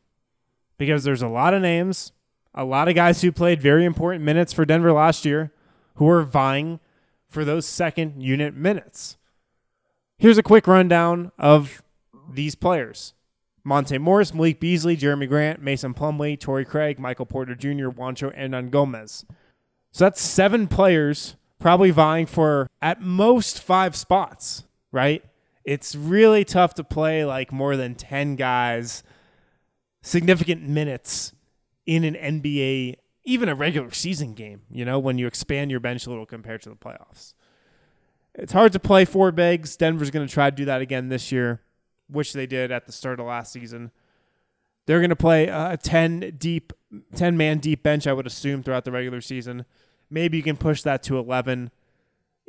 Because 0.79 1.05
there's 1.05 1.23
a 1.23 1.29
lot 1.29 1.55
of 1.55 1.63
names, 1.63 2.13
a 2.55 2.65
lot 2.65 2.89
of 2.89 2.95
guys 2.95 3.23
who 3.23 3.33
played 3.33 3.61
very 3.61 3.85
important 3.85 4.25
minutes 4.25 4.53
for 4.53 4.65
Denver 4.65 4.93
last 4.93 5.25
year 5.25 5.53
who 5.97 6.09
are 6.09 6.23
vying 6.23 6.81
for 7.29 7.45
those 7.45 7.67
second 7.67 8.23
unit 8.23 8.55
minutes. 8.55 9.17
Here's 10.19 10.39
a 10.39 10.43
quick 10.43 10.67
rundown 10.67 11.33
of 11.39 11.83
these 12.31 12.55
players. 12.55 13.15
Monte 13.65 13.99
Morris, 13.99 14.35
Malik 14.35 14.61
Beasley, 14.61 14.97
Jerami 14.97 15.29
Grant, 15.29 15.63
Mason 15.63 15.95
Plumlee, 15.95 16.39
Torrey 16.39 16.65
Craig, 16.65 16.99
Michael 16.99 17.27
Porter 17.27 17.55
Jr., 17.55 17.89
Juancho, 17.89 18.33
and 18.35 18.53
Hernangomez. 18.53 19.25
So 19.91 20.05
that's 20.05 20.21
seven 20.21 20.69
players 20.69 21.37
probably 21.59 21.91
vying 21.91 22.27
for 22.27 22.69
at 22.83 23.01
most 23.01 23.63
five 23.63 23.97
spots, 23.97 24.65
right? 24.93 25.25
It's 25.65 25.95
really 25.95 26.45
tough 26.45 26.75
to 26.75 26.85
play 26.85 27.25
like 27.25 27.53
more 27.53 27.77
than 27.77 27.95
10 27.95 28.37
guys 28.37 29.03
significant 30.03 30.63
minutes 30.63 31.33
in 31.87 32.05
an 32.05 32.15
NBA, 32.15 32.97
even 33.25 33.49
a 33.49 33.55
regular 33.55 33.91
season 33.93 34.35
game, 34.35 34.63
you 34.71 34.85
know, 34.85 34.99
when 34.99 35.17
you 35.17 35.27
expand 35.27 35.71
your 35.71 35.81
bench 35.81 36.07
a 36.07 36.11
little 36.11 36.27
compared 36.27 36.63
to 36.63 36.69
the 36.69 36.77
playoffs. 36.77 37.35
It's 38.35 38.53
hard 38.53 38.73
to 38.73 38.81
play 38.81 39.05
four 39.05 39.33
bigs. 39.33 39.77
Denver's 39.77 40.11
going 40.11 40.27
to 40.27 40.33
try 40.33 40.51
to 40.51 40.57
do 40.57 40.65
that 40.67 40.81
again 40.81 41.09
this 41.09 41.33
year 41.33 41.61
which 42.09 42.33
they 42.33 42.47
did 42.47 42.71
at 42.71 42.87
the 42.87 42.93
start 42.93 43.21
of 43.21 43.27
last 43.27 43.53
season. 43.53 43.91
They're 44.87 45.01
going 45.01 45.11
to 45.11 45.17
play 45.17 45.49
a 45.49 45.79
10 45.83 46.37
deep 46.39 46.73
10 47.17 47.37
man 47.37 47.59
deep 47.59 47.83
bench 47.83 48.07
I 48.07 48.13
would 48.13 48.27
assume 48.27 48.63
throughout 48.63 48.85
the 48.85 48.93
regular 48.93 49.21
season. 49.21 49.65
Maybe 50.11 50.37
you 50.37 50.43
can 50.43 50.57
push 50.57 50.83
that 50.83 51.03
to 51.05 51.19
11. 51.19 51.71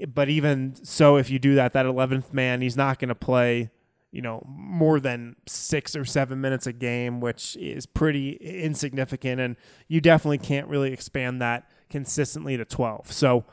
But 0.07 0.29
even 0.29 0.75
so 0.83 1.17
if 1.17 1.29
you 1.29 1.39
do 1.39 1.55
that 1.55 1.73
that 1.73 1.85
11th 1.85 2.33
man, 2.33 2.61
he's 2.61 2.75
not 2.75 2.99
going 2.99 3.09
to 3.09 3.15
play, 3.15 3.69
you 4.11 4.21
know, 4.21 4.43
more 4.47 4.99
than 4.99 5.35
6 5.47 5.95
or 5.95 6.03
7 6.03 6.39
minutes 6.39 6.67
a 6.67 6.73
game, 6.73 7.21
which 7.21 7.55
is 7.55 7.85
pretty 7.85 8.33
insignificant 8.33 9.39
and 9.39 9.55
you 9.87 10.01
definitely 10.01 10.37
can't 10.37 10.67
really 10.67 10.91
expand 10.91 11.41
that 11.41 11.69
consistently 11.89 12.57
to 12.57 12.65
12. 12.65 13.11
So 13.11 13.45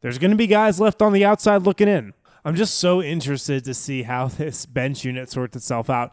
there's 0.00 0.18
going 0.18 0.30
to 0.30 0.36
be 0.36 0.46
guys 0.46 0.78
left 0.78 1.02
on 1.02 1.12
the 1.12 1.24
outside 1.24 1.62
looking 1.62 1.88
in. 1.88 2.12
I'm 2.44 2.54
just 2.54 2.78
so 2.78 3.02
interested 3.02 3.64
to 3.64 3.74
see 3.74 4.02
how 4.02 4.28
this 4.28 4.66
bench 4.66 5.04
unit 5.04 5.30
sorts 5.30 5.56
itself 5.56 5.90
out. 5.90 6.12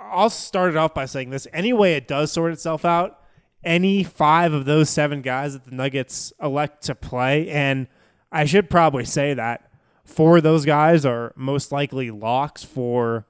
I'll 0.00 0.30
start 0.30 0.70
it 0.70 0.76
off 0.76 0.94
by 0.94 1.06
saying 1.06 1.30
this. 1.30 1.46
Anyway, 1.52 1.92
it 1.92 2.08
does 2.08 2.32
sort 2.32 2.52
itself 2.52 2.84
out. 2.84 3.18
Any 3.62 4.02
five 4.02 4.52
of 4.52 4.64
those 4.64 4.88
seven 4.88 5.22
guys 5.22 5.52
that 5.52 5.66
the 5.66 5.74
Nuggets 5.74 6.32
elect 6.42 6.82
to 6.84 6.94
play, 6.94 7.48
and 7.50 7.88
I 8.32 8.44
should 8.44 8.70
probably 8.70 9.04
say 9.04 9.34
that 9.34 9.70
four 10.04 10.38
of 10.38 10.42
those 10.42 10.64
guys 10.64 11.04
are 11.04 11.32
most 11.36 11.72
likely 11.72 12.10
locks 12.10 12.64
for 12.64 13.26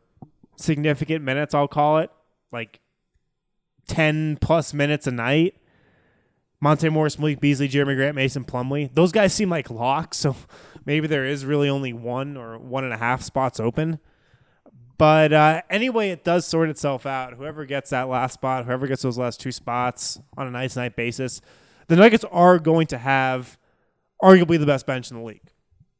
significant 0.56 1.24
minutes, 1.24 1.54
I'll 1.54 1.68
call 1.68 1.98
it, 1.98 2.10
like 2.52 2.80
10 3.88 4.38
plus 4.40 4.74
minutes 4.74 5.06
a 5.06 5.10
night. 5.10 5.56
Monte 6.62 6.90
Morris, 6.90 7.18
Malik 7.18 7.40
Beasley, 7.40 7.68
Jerami 7.68 7.96
Grant, 7.96 8.14
Mason 8.14 8.44
Plumlee. 8.44 8.92
Those 8.92 9.12
guys 9.12 9.32
seem 9.32 9.48
like 9.48 9.70
locks, 9.70 10.18
so 10.18 10.36
maybe 10.84 11.06
there 11.06 11.24
is 11.24 11.44
really 11.44 11.70
only 11.70 11.92
one 11.92 12.36
or 12.36 12.58
one 12.58 12.84
and 12.84 12.92
a 12.92 12.98
half 12.98 13.22
spots 13.22 13.58
open. 13.58 13.98
But 14.98 15.32
uh, 15.32 15.62
anyway, 15.70 16.10
it 16.10 16.24
does 16.24 16.44
sort 16.44 16.68
itself 16.68 17.06
out. 17.06 17.32
Whoever 17.32 17.64
gets 17.64 17.88
that 17.88 18.08
last 18.10 18.34
spot, 18.34 18.66
whoever 18.66 18.86
gets 18.86 19.00
those 19.00 19.16
last 19.16 19.40
two 19.40 19.52
spots 19.52 20.20
on 20.36 20.46
a 20.46 20.50
nice 20.50 20.76
night 20.76 20.94
basis, 20.94 21.40
the 21.88 21.96
Nuggets 21.96 22.24
are 22.30 22.58
going 22.58 22.86
to 22.88 22.98
have 22.98 23.56
arguably 24.22 24.58
the 24.58 24.66
best 24.66 24.86
bench 24.86 25.10
in 25.10 25.18
the 25.18 25.24
league. 25.24 25.52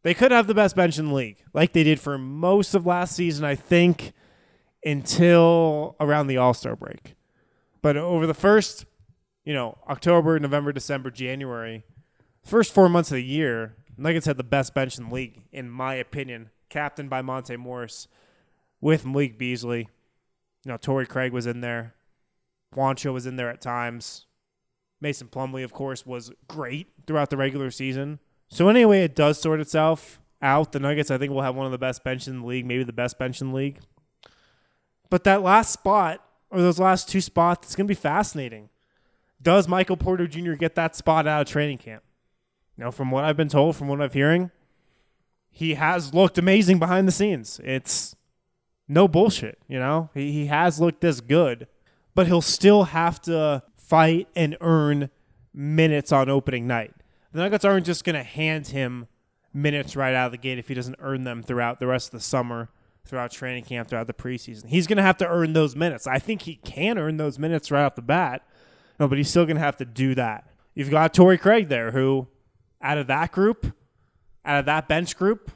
They 0.03 0.15
could 0.15 0.31
have 0.31 0.47
the 0.47 0.55
best 0.55 0.77
bench 0.77 0.99
in 0.99 1.09
the 1.09 1.15
league, 1.15 1.43
like 1.53 1.73
they 1.73 1.85
did 1.85 2.01
for 2.01 2.17
most 2.17 2.75
of 2.75 2.87
last 2.87 3.15
season, 3.15 3.45
I 3.45 3.55
think, 3.55 4.13
until 4.85 5.97
around 6.01 6.27
the 6.27 6.39
All 6.39 6.55
Star 6.55 6.75
break. 6.75 7.15
But 7.83 7.97
over 7.97 8.27
the 8.27 8.35
first 8.35 8.87
you 9.45 9.55
know, 9.55 9.79
October, 9.89 10.39
November, 10.39 10.73
December, 10.73 11.11
January, 11.11 11.85
first 12.45 12.73
four 12.73 12.89
months 12.89 13.11
of 13.11 13.17
the 13.17 13.25
year, 13.25 13.75
Nuggets 13.97 14.27
had 14.27 14.37
the 14.37 14.45
best 14.45 14.75
bench 14.75 14.99
in 14.99 15.09
the 15.09 15.15
league, 15.15 15.43
in 15.53 15.69
my 15.69 15.95
opinion, 15.95 16.51
captained 16.69 17.11
by 17.11 17.23
Monte 17.23 17.57
Morris 17.57 18.09
with 18.81 19.05
Malik 19.05 19.39
Beasley. 19.39 19.89
You 20.65 20.73
know, 20.73 20.77
Torrey 20.77 21.07
Craig 21.07 21.33
was 21.33 21.47
in 21.47 21.61
there. 21.61 21.95
Juancho 22.75 23.13
was 23.13 23.27
in 23.27 23.37
there 23.37 23.51
at 23.51 23.61
times. 23.61 24.27
Mason 25.01 25.29
Plumlee, 25.29 25.65
of 25.65 25.73
course, 25.73 26.05
was 26.05 26.31
great 26.49 26.89
throughout 27.07 27.31
the 27.31 27.37
regular 27.37 27.71
season. 27.71 28.19
So 28.49 28.69
anyway, 28.69 29.03
it 29.03 29.15
does 29.15 29.41
sort 29.41 29.61
itself 29.61 30.21
out. 30.43 30.73
The 30.73 30.81
Nuggets, 30.81 31.11
I 31.11 31.19
think, 31.19 31.33
will 31.33 31.43
have 31.43 31.55
one 31.55 31.67
of 31.67 31.73
the 31.73 31.79
best 31.79 32.05
benches 32.05 32.29
in 32.29 32.41
the 32.41 32.47
league, 32.47 32.67
maybe 32.67 32.85
the 32.85 32.93
best 32.93 33.19
bench 33.19 33.41
in 33.41 33.51
the 33.51 33.57
league. 33.57 33.81
But 35.09 35.25
that 35.25 35.43
last 35.43 35.73
spot, 35.73 36.23
or 36.51 36.61
those 36.61 36.79
last 36.79 37.09
two 37.09 37.21
spots, 37.21 37.69
it's 37.69 37.77
going 37.77 37.87
to 37.87 37.91
be 37.91 37.95
fascinating 37.95 38.71
does 39.43 39.67
Michael 39.67 39.97
Porter 39.97 40.27
Jr. 40.27 40.53
get 40.53 40.75
that 40.75 40.95
spot 40.95 41.27
out 41.27 41.43
of 41.43 41.49
training 41.49 41.79
camp? 41.79 42.03
Now, 42.77 42.91
from 42.91 43.11
what 43.11 43.25
I've 43.25 43.37
been 43.37 43.49
told, 43.49 43.77
from 43.77 43.89
what 43.89 44.01
I'm 44.01 44.11
hearing, 44.11 44.51
he 45.51 45.75
has 45.75 46.15
looked 46.15 46.39
amazing 46.39 46.79
behind 46.79 47.09
the 47.09 47.13
scenes. 47.13 47.61
It's 47.65 48.15
no 48.89 49.09
bullshit, 49.09 49.59
you 49.69 49.79
know? 49.79 50.11
He, 50.15 50.33
he 50.33 50.47
has 50.47 50.81
looked 50.81 51.01
this 51.01 51.21
good, 51.21 51.67
but 52.15 52.27
he'll 52.27 52.43
still 52.43 52.85
have 52.85 53.21
to 53.23 53.63
fight 53.91 54.29
and 54.37 54.57
earn 54.61 55.11
minutes 55.53 56.13
on 56.13 56.31
opening 56.31 56.69
night. 56.69 56.95
The 57.33 57.41
Nuggets 57.41 57.65
aren't 57.65 57.85
just 57.85 58.05
going 58.05 58.15
to 58.15 58.23
hand 58.23 58.69
him 58.69 59.09
minutes 59.53 59.97
right 59.97 60.15
out 60.15 60.27
of 60.27 60.33
the 60.33 60.39
gate 60.39 60.59
if 60.59 60.69
he 60.69 60.75
doesn't 60.75 60.97
earn 61.01 61.25
them 61.25 61.43
throughout 61.43 61.81
the 61.81 61.89
rest 61.89 62.07
of 62.09 62.13
the 62.13 62.25
summer, 62.25 62.71
throughout 63.05 63.33
training 63.33 63.65
camp, 63.65 63.89
throughout 63.89 64.07
the 64.07 64.15
preseason. 64.15 64.69
He's 64.69 64.87
going 64.87 64.99
to 64.99 65.03
have 65.03 65.17
to 65.19 65.29
earn 65.29 65.55
those 65.55 65.75
minutes. 65.75 66.07
I 66.07 66.21
think 66.21 66.43
he 66.43 66.55
can 66.55 66.99
earn 66.99 67.17
those 67.17 67.37
minutes 67.37 67.73
right 67.73 67.85
off 67.85 67.97
the 67.97 68.03
bat. 68.03 68.47
No, 69.01 69.09
but 69.09 69.19
he's 69.19 69.29
still 69.29 69.45
going 69.45 69.57
to 69.57 69.63
have 69.63 69.77
to 69.79 69.85
do 69.85 70.15
that. 70.15 70.49
You've 70.73 70.91
got 70.91 71.13
Torrey 71.13 71.39
Craig 71.39 71.69
there, 71.69 71.91
who, 71.91 72.29
out 72.81 72.97
of 72.97 73.09
that 73.09 73.33
group, 73.33 73.75
out 74.45 74.61
of 74.61 74.67
that 74.67 74.87
bench 74.87 75.17
group, 75.17 75.51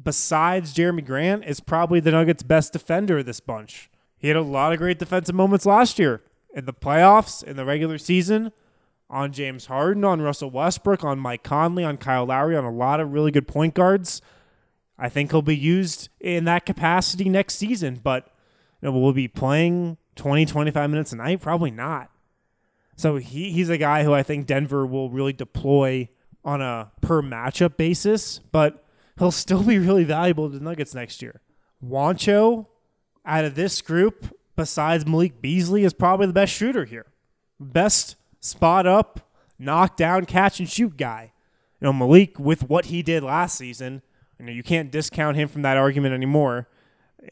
besides 0.00 0.72
Jerami 0.72 1.04
Grant, 1.04 1.44
is 1.44 1.58
probably 1.58 1.98
the 1.98 2.12
Nuggets' 2.12 2.44
best 2.44 2.72
defender 2.72 3.18
of 3.18 3.26
this 3.26 3.40
bunch. 3.40 3.90
He 4.16 4.28
had 4.28 4.36
a 4.36 4.42
lot 4.42 4.72
of 4.72 4.78
great 4.78 5.00
defensive 5.00 5.34
moments 5.34 5.66
last 5.66 5.98
year 5.98 6.22
in 6.54 6.64
the 6.64 6.72
playoffs, 6.72 7.42
in 7.42 7.56
the 7.56 7.64
regular 7.64 7.98
season, 7.98 8.52
on 9.08 9.32
James 9.32 9.66
Harden, 9.66 10.04
on 10.04 10.20
Russell 10.20 10.50
Westbrook, 10.50 11.04
on 11.04 11.18
Mike 11.18 11.42
Conley, 11.42 11.84
on 11.84 11.96
Kyle 11.96 12.26
Lowry, 12.26 12.56
on 12.56 12.64
a 12.64 12.70
lot 12.70 13.00
of 13.00 13.12
really 13.12 13.30
good 13.30 13.46
point 13.46 13.74
guards. 13.74 14.22
I 14.98 15.08
think 15.08 15.30
he'll 15.30 15.42
be 15.42 15.56
used 15.56 16.08
in 16.20 16.44
that 16.44 16.64
capacity 16.64 17.28
next 17.28 17.56
season, 17.56 18.00
but 18.02 18.28
you 18.80 18.88
know, 18.88 18.98
will 18.98 19.12
be 19.12 19.28
playing 19.28 19.98
20, 20.16 20.46
25 20.46 20.90
minutes 20.90 21.12
a 21.12 21.16
night? 21.16 21.40
Probably 21.40 21.70
not. 21.70 22.10
So 22.96 23.16
he, 23.16 23.50
he's 23.50 23.68
a 23.68 23.78
guy 23.78 24.04
who 24.04 24.12
I 24.12 24.22
think 24.22 24.46
Denver 24.46 24.86
will 24.86 25.10
really 25.10 25.32
deploy 25.32 26.08
on 26.44 26.60
a 26.60 26.92
per 27.00 27.22
matchup 27.22 27.76
basis. 27.76 28.38
But 28.38 28.84
he'll 29.18 29.30
still 29.32 29.62
be 29.62 29.78
really 29.78 30.04
valuable 30.04 30.50
to 30.50 30.58
the 30.58 30.64
Nuggets 30.64 30.94
next 30.94 31.22
year. 31.22 31.40
Juancho, 31.84 32.66
out 33.24 33.44
of 33.44 33.54
this 33.54 33.82
group, 33.82 34.36
besides 34.56 35.06
Malik 35.06 35.40
Beasley, 35.40 35.84
is 35.84 35.92
probably 35.92 36.26
the 36.26 36.32
best 36.32 36.52
shooter 36.52 36.84
here. 36.84 37.06
Best 37.58 38.16
spot 38.40 38.86
up, 38.86 39.20
knock 39.58 39.96
down, 39.96 40.26
catch 40.26 40.58
and 40.58 40.68
shoot 40.68 40.96
guy. 40.96 41.32
You 41.80 41.86
know, 41.86 41.92
Malik, 41.92 42.38
with 42.38 42.68
what 42.68 42.86
he 42.86 43.02
did 43.02 43.22
last 43.22 43.56
season, 43.56 44.02
you 44.38 44.46
know, 44.46 44.52
you 44.52 44.62
can't 44.62 44.90
discount 44.90 45.36
him 45.36 45.48
from 45.48 45.62
that 45.62 45.76
argument 45.76 46.14
anymore. 46.14 46.68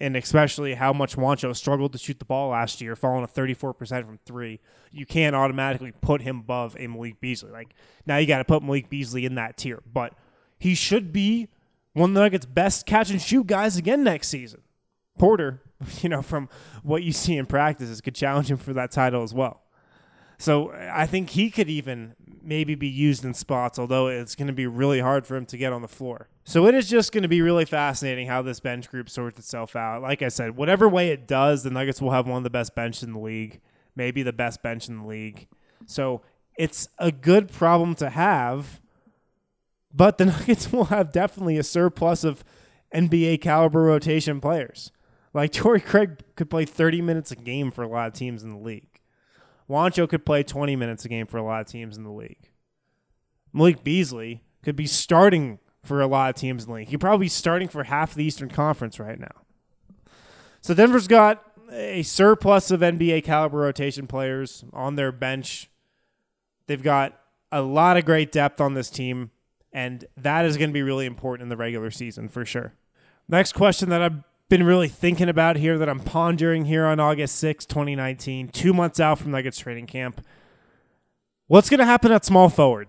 And 0.00 0.16
especially 0.16 0.74
how 0.74 0.92
much 0.92 1.16
Juancho 1.16 1.54
struggled 1.56 1.92
to 1.92 1.98
shoot 1.98 2.20
the 2.20 2.24
ball 2.24 2.50
last 2.50 2.80
year, 2.80 2.94
falling 2.94 3.26
to 3.26 3.32
34% 3.32 4.06
from 4.06 4.20
three. 4.24 4.60
You 4.92 5.04
can't 5.04 5.34
automatically 5.34 5.92
put 6.00 6.22
him 6.22 6.38
above 6.38 6.76
a 6.78 6.86
Malik 6.86 7.20
Beasley. 7.20 7.50
Like, 7.50 7.74
now 8.06 8.16
you 8.18 8.28
got 8.28 8.38
to 8.38 8.44
put 8.44 8.62
Malik 8.62 8.88
Beasley 8.88 9.26
in 9.26 9.34
that 9.34 9.56
tier. 9.56 9.82
But 9.92 10.14
he 10.60 10.76
should 10.76 11.12
be 11.12 11.48
one 11.92 12.10
of 12.10 12.14
the 12.14 12.20
Nuggets' 12.20 12.46
best 12.46 12.86
catch 12.86 13.10
and 13.10 13.20
shoot 13.20 13.48
guys 13.48 13.76
again 13.76 14.04
next 14.04 14.28
season. 14.28 14.62
Porter, 15.18 15.62
you 16.00 16.08
know, 16.08 16.22
from 16.22 16.48
what 16.82 17.02
you 17.02 17.12
see 17.12 17.36
in 17.36 17.46
practices, 17.46 18.00
could 18.00 18.14
challenge 18.14 18.50
him 18.50 18.56
for 18.56 18.72
that 18.72 18.90
title 18.90 19.22
as 19.22 19.34
well. 19.34 19.62
So 20.38 20.72
I 20.72 21.06
think 21.06 21.30
he 21.30 21.50
could 21.50 21.68
even 21.68 22.14
maybe 22.42 22.74
be 22.74 22.88
used 22.88 23.26
in 23.26 23.34
spots, 23.34 23.78
although 23.78 24.08
it's 24.08 24.34
going 24.34 24.46
to 24.46 24.54
be 24.54 24.66
really 24.66 25.00
hard 25.00 25.26
for 25.26 25.36
him 25.36 25.44
to 25.44 25.58
get 25.58 25.70
on 25.70 25.82
the 25.82 25.88
floor. 25.88 26.30
So 26.44 26.66
it 26.66 26.74
is 26.74 26.88
just 26.88 27.12
going 27.12 27.24
to 27.24 27.28
be 27.28 27.42
really 27.42 27.66
fascinating 27.66 28.26
how 28.26 28.40
this 28.40 28.58
bench 28.58 28.88
group 28.88 29.10
sorts 29.10 29.38
itself 29.38 29.76
out. 29.76 30.00
Like 30.00 30.22
I 30.22 30.28
said, 30.28 30.56
whatever 30.56 30.88
way 30.88 31.10
it 31.10 31.28
does, 31.28 31.62
the 31.62 31.70
Nuggets 31.70 32.00
will 32.00 32.12
have 32.12 32.26
one 32.26 32.38
of 32.38 32.44
the 32.44 32.50
best 32.50 32.74
benches 32.74 33.02
in 33.02 33.12
the 33.12 33.18
league, 33.18 33.60
maybe 33.94 34.22
the 34.22 34.32
best 34.32 34.62
bench 34.62 34.88
in 34.88 35.00
the 35.00 35.06
league. 35.06 35.46
So 35.84 36.22
it's 36.56 36.88
a 36.98 37.12
good 37.12 37.52
problem 37.52 37.94
to 37.96 38.08
have, 38.08 38.80
but 39.92 40.16
the 40.16 40.24
Nuggets 40.26 40.72
will 40.72 40.86
have 40.86 41.12
definitely 41.12 41.58
a 41.58 41.62
surplus 41.62 42.24
of 42.24 42.44
NBA 42.94 43.42
caliber 43.42 43.82
rotation 43.82 44.40
players. 44.40 44.90
Like 45.32 45.52
Torrey 45.54 45.80
Craig 45.80 46.18
could 46.36 46.50
play 46.50 46.64
30 46.64 47.02
minutes 47.02 47.30
a 47.30 47.36
game 47.36 47.70
for 47.70 47.82
a 47.82 47.88
lot 47.88 48.08
of 48.08 48.14
teams 48.14 48.42
in 48.42 48.50
the 48.50 48.58
league. 48.58 49.00
Juancho 49.68 50.08
could 50.08 50.26
play 50.26 50.42
20 50.42 50.74
minutes 50.76 51.04
a 51.04 51.08
game 51.08 51.26
for 51.26 51.38
a 51.38 51.44
lot 51.44 51.60
of 51.60 51.66
teams 51.68 51.96
in 51.96 52.02
the 52.02 52.10
league. 52.10 52.50
Malik 53.52 53.84
Beasley 53.84 54.42
could 54.62 54.76
be 54.76 54.86
starting 54.86 55.58
for 55.84 56.00
a 56.00 56.06
lot 56.06 56.30
of 56.30 56.36
teams 56.36 56.64
in 56.64 56.70
the 56.70 56.76
league. 56.76 56.88
He'd 56.88 57.00
probably 57.00 57.26
be 57.26 57.28
starting 57.28 57.68
for 57.68 57.84
half 57.84 58.14
the 58.14 58.24
Eastern 58.24 58.48
Conference 58.48 58.98
right 58.98 59.18
now. 59.18 59.44
So 60.60 60.74
Denver's 60.74 61.08
got 61.08 61.42
a 61.72 62.02
surplus 62.02 62.70
of 62.70 62.80
NBA 62.80 63.24
caliber 63.24 63.58
rotation 63.58 64.06
players 64.06 64.64
on 64.72 64.96
their 64.96 65.12
bench. 65.12 65.70
They've 66.66 66.82
got 66.82 67.18
a 67.52 67.62
lot 67.62 67.96
of 67.96 68.04
great 68.04 68.32
depth 68.32 68.60
on 68.60 68.74
this 68.74 68.90
team, 68.90 69.30
and 69.72 70.04
that 70.16 70.44
is 70.44 70.56
going 70.56 70.70
to 70.70 70.74
be 70.74 70.82
really 70.82 71.06
important 71.06 71.44
in 71.44 71.48
the 71.48 71.56
regular 71.56 71.90
season 71.90 72.28
for 72.28 72.44
sure. 72.44 72.74
Next 73.28 73.52
question 73.52 73.88
that 73.90 74.02
I've 74.02 74.22
been 74.50 74.64
really 74.64 74.88
thinking 74.88 75.28
about 75.28 75.56
here 75.56 75.78
that 75.78 75.88
I'm 75.88 76.00
pondering 76.00 76.64
here 76.64 76.84
on 76.84 76.98
August 76.98 77.36
6, 77.36 77.64
2019, 77.66 78.48
two 78.48 78.74
months 78.74 78.98
out 78.98 79.20
from 79.20 79.30
Nuggets 79.30 79.60
training 79.60 79.86
camp. 79.86 80.22
What's 81.46 81.70
going 81.70 81.78
to 81.78 81.86
happen 81.86 82.10
at 82.10 82.24
small 82.24 82.48
forward? 82.48 82.88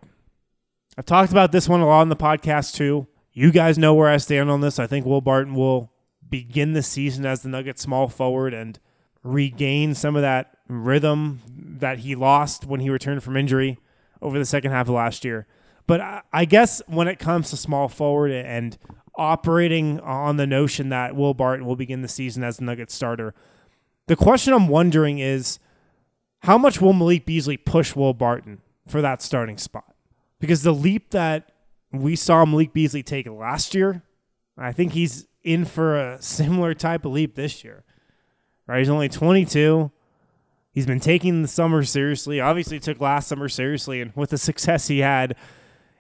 I've 0.98 1.06
talked 1.06 1.32
about 1.32 1.52
this 1.52 1.70
one 1.70 1.80
a 1.80 1.86
lot 1.86 2.02
on 2.02 2.10
the 2.10 2.16
podcast 2.16 2.74
too. 2.74 3.08
You 3.32 3.52
guys 3.52 3.78
know 3.78 3.94
where 3.94 4.10
I 4.10 4.18
stand 4.18 4.50
on 4.50 4.62
this. 4.62 4.80
I 4.80 4.88
think 4.88 5.06
Will 5.06 5.22
Barton 5.22 5.54
will 5.54 5.94
begin 6.28 6.74
the 6.74 6.82
season 6.82 7.28
as 7.28 7.44
the 7.44 7.50
Nuggets 7.50 7.84
small 7.84 8.08
forward 8.08 8.56
and 8.56 8.80
regain 9.24 9.94
some 9.94 10.16
of 10.16 10.24
that 10.24 10.58
rhythm 10.68 11.42
that 11.48 12.00
he 12.00 12.16
lost 12.16 12.66
when 12.66 12.80
he 12.80 12.90
returned 12.90 13.24
from 13.24 13.38
injury 13.38 13.78
over 14.20 14.40
the 14.40 14.46
second 14.46 14.72
half 14.72 14.88
of 14.88 14.96
last 14.96 15.24
year. 15.24 15.46
But 15.86 16.24
I 16.34 16.46
guess 16.46 16.82
when 16.88 17.08
it 17.08 17.20
comes 17.20 17.52
to 17.52 17.58
small 17.58 17.88
forward 17.88 18.32
and 18.32 18.78
operating 19.22 20.00
on 20.00 20.38
the 20.38 20.48
notion 20.48 20.90
that 20.90 21.16
Will 21.16 21.34
Barton 21.34 21.66
will 21.66 21.76
begin 21.76 22.02
the 22.02 22.08
season 22.08 22.44
as 22.44 22.58
the 22.58 22.66
Nuggets 22.66 22.94
starter. 22.94 23.34
The 24.08 24.16
question 24.16 24.54
I'm 24.54 24.68
wondering 24.68 25.20
is 25.20 25.60
how 26.40 26.58
much 26.58 26.82
will 26.82 26.94
Malik 26.94 27.26
Beasley 27.26 27.56
push 27.56 27.96
Will 27.96 28.14
Barton 28.14 28.62
for 28.88 29.02
that 29.02 29.22
starting 29.22 29.58
spot? 29.58 29.96
Because 30.40 30.64
the 30.64 30.74
leap 30.74 31.12
that 31.12 31.52
we 31.92 32.16
saw 32.16 32.44
Malik 32.46 32.74
Beasley 32.74 33.04
take 33.04 33.28
last 33.28 33.76
year, 33.76 34.02
I 34.58 34.72
think 34.72 34.94
he's 34.94 35.28
in 35.44 35.66
for 35.66 35.98
a 35.98 36.22
similar 36.22 36.74
type 36.74 37.06
of 37.06 37.12
leap 37.12 37.36
this 37.36 37.64
year. 37.64 37.84
Right? 38.68 38.80
He's 38.80 38.90
only 38.90 39.10
22. 39.10 39.92
He's 40.74 40.86
been 40.86 41.00
taking 41.00 41.42
the 41.42 41.48
summer 41.48 41.84
seriously. 41.84 42.40
Obviously, 42.40 42.80
took 42.80 43.00
last 43.02 43.28
summer 43.28 43.50
seriously, 43.50 44.02
and 44.02 44.16
with 44.16 44.30
the 44.30 44.38
success 44.38 44.88
he 44.88 45.00
had, 45.00 45.36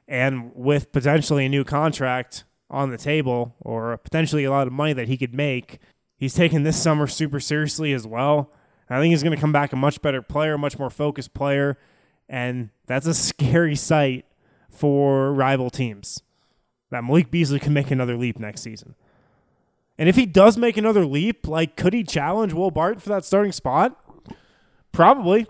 and 0.08 0.56
with 0.56 0.92
potentially 0.92 1.46
a 1.46 1.50
new 1.50 1.64
contract, 1.64 2.46
on 2.72 2.90
the 2.90 2.98
table 2.98 3.56
or 3.60 3.96
potentially 3.98 4.46
a 4.46 4.50
lot 4.50 4.66
of 4.66 4.74
money 4.74 4.94
that 4.94 5.08
he 5.08 5.18
could 5.18 5.36
make. 5.36 5.80
He's 6.18 6.34
taken 6.34 6.64
this 6.64 6.82
summer 6.82 7.06
super 7.06 7.40
seriously 7.40 7.94
as 7.94 8.08
well. 8.08 8.52
I 8.90 9.00
think 9.00 9.12
he's 9.12 9.24
going 9.24 9.36
to 9.36 9.40
come 9.40 9.54
back 9.54 9.72
a 9.72 9.78
much 9.78 10.02
better 10.02 10.22
player, 10.22 10.58
much 10.58 10.78
more 10.78 10.90
focused 10.90 11.34
player, 11.34 11.78
and 12.28 12.70
that's 12.88 13.06
a 13.06 13.14
scary 13.14 13.76
sight 13.76 14.26
for 14.70 15.34
rival 15.34 15.70
teams. 15.70 16.22
That 16.90 17.04
Malik 17.06 17.32
Beasley 17.32 17.60
can 17.60 17.74
make 17.74 17.90
another 17.90 18.18
leap 18.18 18.38
next 18.38 18.62
season. 18.62 18.96
And 19.98 20.10
if 20.10 20.16
he 20.16 20.26
does 20.26 20.58
make 20.58 20.78
another 20.78 21.06
leap, 21.06 21.48
like 21.48 21.78
could 21.78 21.94
he 21.94 22.04
challenge 22.04 22.54
Will 22.54 22.72
Barton 22.72 23.00
for 23.00 23.10
that 23.10 23.24
starting 23.24 23.52
spot? 23.52 23.98
Probably. 24.92 25.48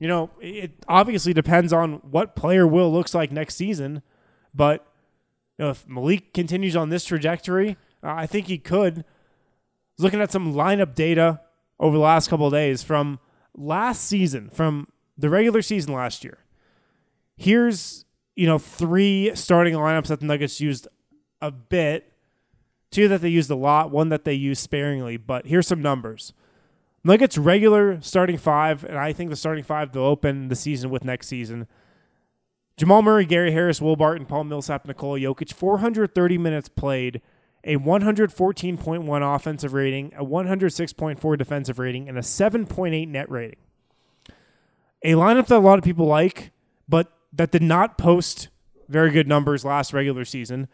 You 0.00 0.08
know, 0.08 0.30
it 0.40 0.72
obviously 0.88 1.32
depends 1.32 1.72
on 1.72 1.94
what 2.10 2.34
player 2.34 2.66
Will 2.66 2.92
looks 2.92 3.14
like 3.14 3.30
next 3.30 3.56
season, 3.56 4.02
but 4.54 4.87
know, 5.64 5.70
if 5.70 5.86
Malik 5.88 6.32
continues 6.32 6.76
on 6.76 6.88
this 6.88 7.04
trajectory, 7.04 7.76
uh, 8.02 8.12
I 8.12 8.26
think 8.26 8.46
he 8.46 8.58
could. 8.58 9.04
Looking 9.98 10.20
at 10.20 10.30
some 10.30 10.54
lineup 10.54 10.94
data 10.94 11.40
over 11.80 11.96
the 11.96 12.02
last 12.02 12.30
couple 12.30 12.46
of 12.46 12.52
days 12.52 12.82
from 12.82 13.18
last 13.56 14.04
season, 14.04 14.50
from 14.50 14.88
the 15.16 15.28
regular 15.28 15.62
season 15.62 15.92
last 15.92 16.22
year. 16.22 16.38
Here's 17.36 18.04
you 18.36 18.46
know 18.46 18.58
three 18.58 19.32
starting 19.34 19.74
lineups 19.74 20.06
that 20.06 20.20
the 20.20 20.26
Nuggets 20.26 20.60
used 20.60 20.86
a 21.40 21.50
bit, 21.50 22.12
two 22.90 23.08
that 23.08 23.20
they 23.20 23.28
used 23.28 23.50
a 23.50 23.56
lot, 23.56 23.90
one 23.90 24.08
that 24.10 24.24
they 24.24 24.34
used 24.34 24.62
sparingly. 24.62 25.16
But 25.16 25.46
here's 25.46 25.66
some 25.66 25.82
numbers. 25.82 26.32
Nuggets 27.04 27.38
regular 27.38 28.00
starting 28.00 28.38
five, 28.38 28.84
and 28.84 28.98
I 28.98 29.12
think 29.12 29.30
the 29.30 29.36
starting 29.36 29.64
five 29.64 29.92
they'll 29.92 30.04
open 30.04 30.48
the 30.48 30.56
season 30.56 30.90
with 30.90 31.04
next 31.04 31.28
season. 31.28 31.66
Jamal 32.78 33.02
Murray, 33.02 33.26
Gary 33.26 33.50
Harris, 33.50 33.82
Will 33.82 33.96
Barton, 33.96 34.24
Paul 34.24 34.44
Millsap, 34.44 34.86
Nikola 34.86 35.18
Jokic, 35.18 35.52
430 35.52 36.38
minutes 36.38 36.68
played, 36.68 37.20
a 37.64 37.76
114.1 37.76 39.34
offensive 39.34 39.72
rating, 39.72 40.12
a 40.16 40.24
106.4 40.24 41.36
defensive 41.36 41.80
rating, 41.80 42.08
and 42.08 42.16
a 42.16 42.20
7.8 42.20 43.08
net 43.08 43.28
rating. 43.28 43.58
A 45.02 45.12
lineup 45.14 45.48
that 45.48 45.56
a 45.56 45.58
lot 45.58 45.78
of 45.78 45.84
people 45.84 46.06
like, 46.06 46.52
but 46.88 47.12
that 47.32 47.50
did 47.50 47.62
not 47.62 47.98
post 47.98 48.48
very 48.88 49.10
good 49.10 49.26
numbers 49.26 49.64
last 49.64 49.92
regular 49.92 50.24
season. 50.24 50.68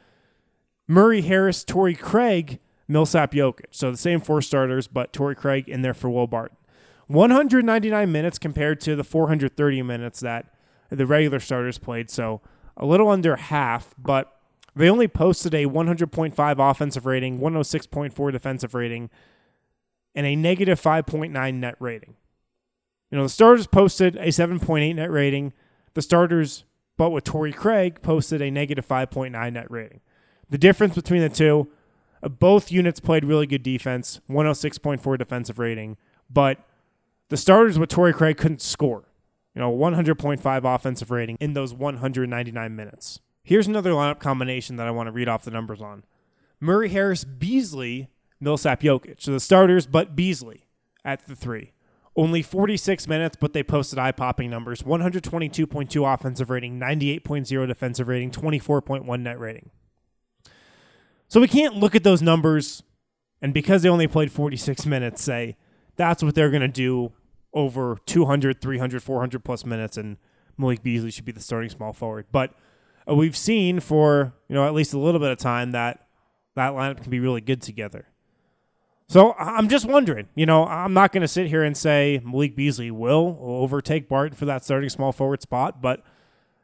Murray, 0.86 1.22
Harris, 1.22 1.64
Torrey 1.64 1.94
Craig, 1.94 2.60
Millsap, 2.86 3.32
Jokic. 3.32 3.66
So 3.70 3.90
the 3.90 3.96
same 3.96 4.20
four 4.20 4.42
starters, 4.42 4.86
but 4.88 5.14
Torrey 5.14 5.34
Craig 5.34 5.70
in 5.70 5.80
there 5.80 5.94
for 5.94 6.10
Will 6.10 6.26
Barton. 6.26 6.58
199 7.06 8.12
minutes 8.12 8.38
compared 8.38 8.78
to 8.82 8.94
the 8.94 9.04
430 9.04 9.82
minutes 9.82 10.20
that 10.20 10.53
the 10.90 11.06
regular 11.06 11.40
starters 11.40 11.78
played. 11.78 12.10
So 12.10 12.40
a 12.76 12.86
little 12.86 13.08
under 13.08 13.36
half, 13.36 13.94
but 13.98 14.34
they 14.76 14.90
only 14.90 15.08
posted 15.08 15.54
a 15.54 15.66
100.5 15.66 16.70
offensive 16.70 17.06
rating, 17.06 17.38
106.4 17.38 18.32
defensive 18.32 18.74
rating, 18.74 19.10
and 20.14 20.26
a 20.26 20.36
negative 20.36 20.80
5.9 20.80 21.54
net 21.54 21.76
rating. 21.78 22.16
You 23.10 23.18
know, 23.18 23.24
the 23.24 23.30
starters 23.30 23.66
posted 23.66 24.16
a 24.16 24.28
7.8 24.28 24.96
net 24.96 25.10
rating. 25.10 25.52
The 25.94 26.02
starters, 26.02 26.64
but 26.96 27.10
with 27.10 27.22
Torrey 27.22 27.52
Craig, 27.52 28.02
posted 28.02 28.42
a 28.42 28.50
negative 28.50 28.86
5.9 28.86 29.52
net 29.52 29.70
rating. 29.70 30.00
The 30.50 30.58
difference 30.58 30.94
between 30.94 31.20
the 31.20 31.28
two, 31.28 31.68
uh, 32.22 32.28
both 32.28 32.72
units 32.72 32.98
played 32.98 33.24
really 33.24 33.46
good 33.46 33.62
defense, 33.62 34.20
106.4 34.28 35.18
defensive 35.18 35.58
rating, 35.58 35.96
but 36.28 36.58
the 37.28 37.36
starters 37.36 37.78
with 37.78 37.90
Torrey 37.90 38.12
Craig 38.12 38.36
couldn't 38.36 38.60
score 38.60 39.04
you 39.54 39.60
know, 39.60 39.72
100.5 39.72 40.74
offensive 40.74 41.10
rating 41.10 41.36
in 41.40 41.54
those 41.54 41.72
199 41.72 42.76
minutes. 42.76 43.20
Here's 43.42 43.66
another 43.66 43.90
lineup 43.90 44.20
combination 44.20 44.76
that 44.76 44.86
I 44.86 44.90
want 44.90 45.06
to 45.06 45.12
read 45.12 45.28
off 45.28 45.44
the 45.44 45.50
numbers 45.50 45.80
on. 45.80 46.04
Murray 46.60 46.88
Harris, 46.88 47.24
Beasley, 47.24 48.08
Millsap, 48.40 48.80
Jokic. 48.80 49.20
So 49.22 49.32
the 49.32 49.40
starters, 49.40 49.86
but 49.86 50.16
Beasley 50.16 50.66
at 51.04 51.26
the 51.26 51.36
three. 51.36 51.72
Only 52.16 52.42
46 52.42 53.08
minutes, 53.08 53.36
but 53.38 53.52
they 53.52 53.62
posted 53.62 53.98
eye 53.98 54.12
popping 54.12 54.48
numbers 54.48 54.82
122.2 54.82 56.14
offensive 56.14 56.48
rating, 56.48 56.78
98.0 56.78 57.66
defensive 57.66 58.08
rating, 58.08 58.30
24.1 58.30 59.20
net 59.20 59.38
rating. 59.38 59.70
So 61.28 61.40
we 61.40 61.48
can't 61.48 61.76
look 61.76 61.94
at 61.94 62.04
those 62.04 62.22
numbers 62.22 62.82
and 63.44 63.52
because 63.52 63.82
they 63.82 63.90
only 63.90 64.06
played 64.06 64.32
46 64.32 64.86
minutes, 64.86 65.22
say 65.22 65.58
that's 65.96 66.22
what 66.22 66.34
they're 66.34 66.48
going 66.48 66.62
to 66.62 66.68
do 66.68 67.12
over 67.54 67.98
200, 68.06 68.60
300, 68.60 69.02
400 69.02 69.44
plus 69.44 69.64
minutes, 69.64 69.96
and 69.96 70.18
Malik 70.58 70.82
Beasley 70.82 71.10
should 71.10 71.24
be 71.24 71.32
the 71.32 71.40
starting 71.40 71.70
small 71.70 71.92
forward. 71.92 72.26
But 72.32 72.52
uh, 73.08 73.14
we've 73.14 73.36
seen 73.36 73.80
for 73.80 74.34
you 74.48 74.54
know 74.54 74.66
at 74.66 74.74
least 74.74 74.92
a 74.92 74.98
little 74.98 75.20
bit 75.20 75.30
of 75.30 75.38
time 75.38 75.72
that 75.72 76.06
that 76.54 76.72
lineup 76.72 77.02
can 77.02 77.10
be 77.10 77.20
really 77.20 77.40
good 77.40 77.62
together. 77.62 78.06
So 79.08 79.34
I'm 79.34 79.68
just 79.68 79.86
wondering, 79.86 80.28
you 80.34 80.46
know, 80.46 80.64
I'm 80.64 80.94
not 80.94 81.12
going 81.12 81.20
to 81.20 81.28
sit 81.28 81.46
here 81.46 81.62
and 81.62 81.76
say 81.76 82.20
Malik 82.24 82.56
Beasley 82.56 82.90
will 82.90 83.38
overtake 83.40 84.08
Barton 84.08 84.34
for 84.36 84.46
that 84.46 84.64
starting 84.64 84.88
small 84.88 85.12
forward 85.12 85.42
spot, 85.42 85.82
but 85.82 85.98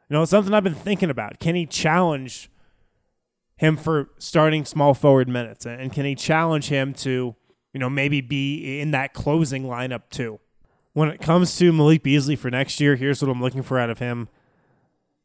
you 0.09 0.15
know, 0.15 0.23
it's 0.23 0.31
something 0.31 0.53
I've 0.53 0.63
been 0.63 0.73
thinking 0.73 1.09
about. 1.09 1.39
Can 1.39 1.55
he 1.55 1.65
challenge 1.65 2.49
him 3.55 3.77
for 3.77 4.09
starting 4.17 4.65
small 4.65 4.93
forward 4.93 5.29
minutes, 5.29 5.65
and 5.65 5.93
can 5.93 6.03
he 6.03 6.15
challenge 6.15 6.67
him 6.67 6.93
to, 6.95 7.35
you 7.73 7.79
know, 7.79 7.89
maybe 7.89 8.19
be 8.19 8.81
in 8.81 8.91
that 8.91 9.13
closing 9.13 9.63
lineup 9.63 10.09
too? 10.09 10.39
When 10.93 11.09
it 11.09 11.21
comes 11.21 11.57
to 11.57 11.71
Malik 11.71 12.03
Beasley 12.03 12.35
for 12.35 12.51
next 12.51 12.79
year, 12.79 12.95
here's 12.95 13.21
what 13.21 13.31
I'm 13.31 13.41
looking 13.41 13.63
for 13.63 13.79
out 13.79 13.89
of 13.89 13.99
him. 13.99 14.27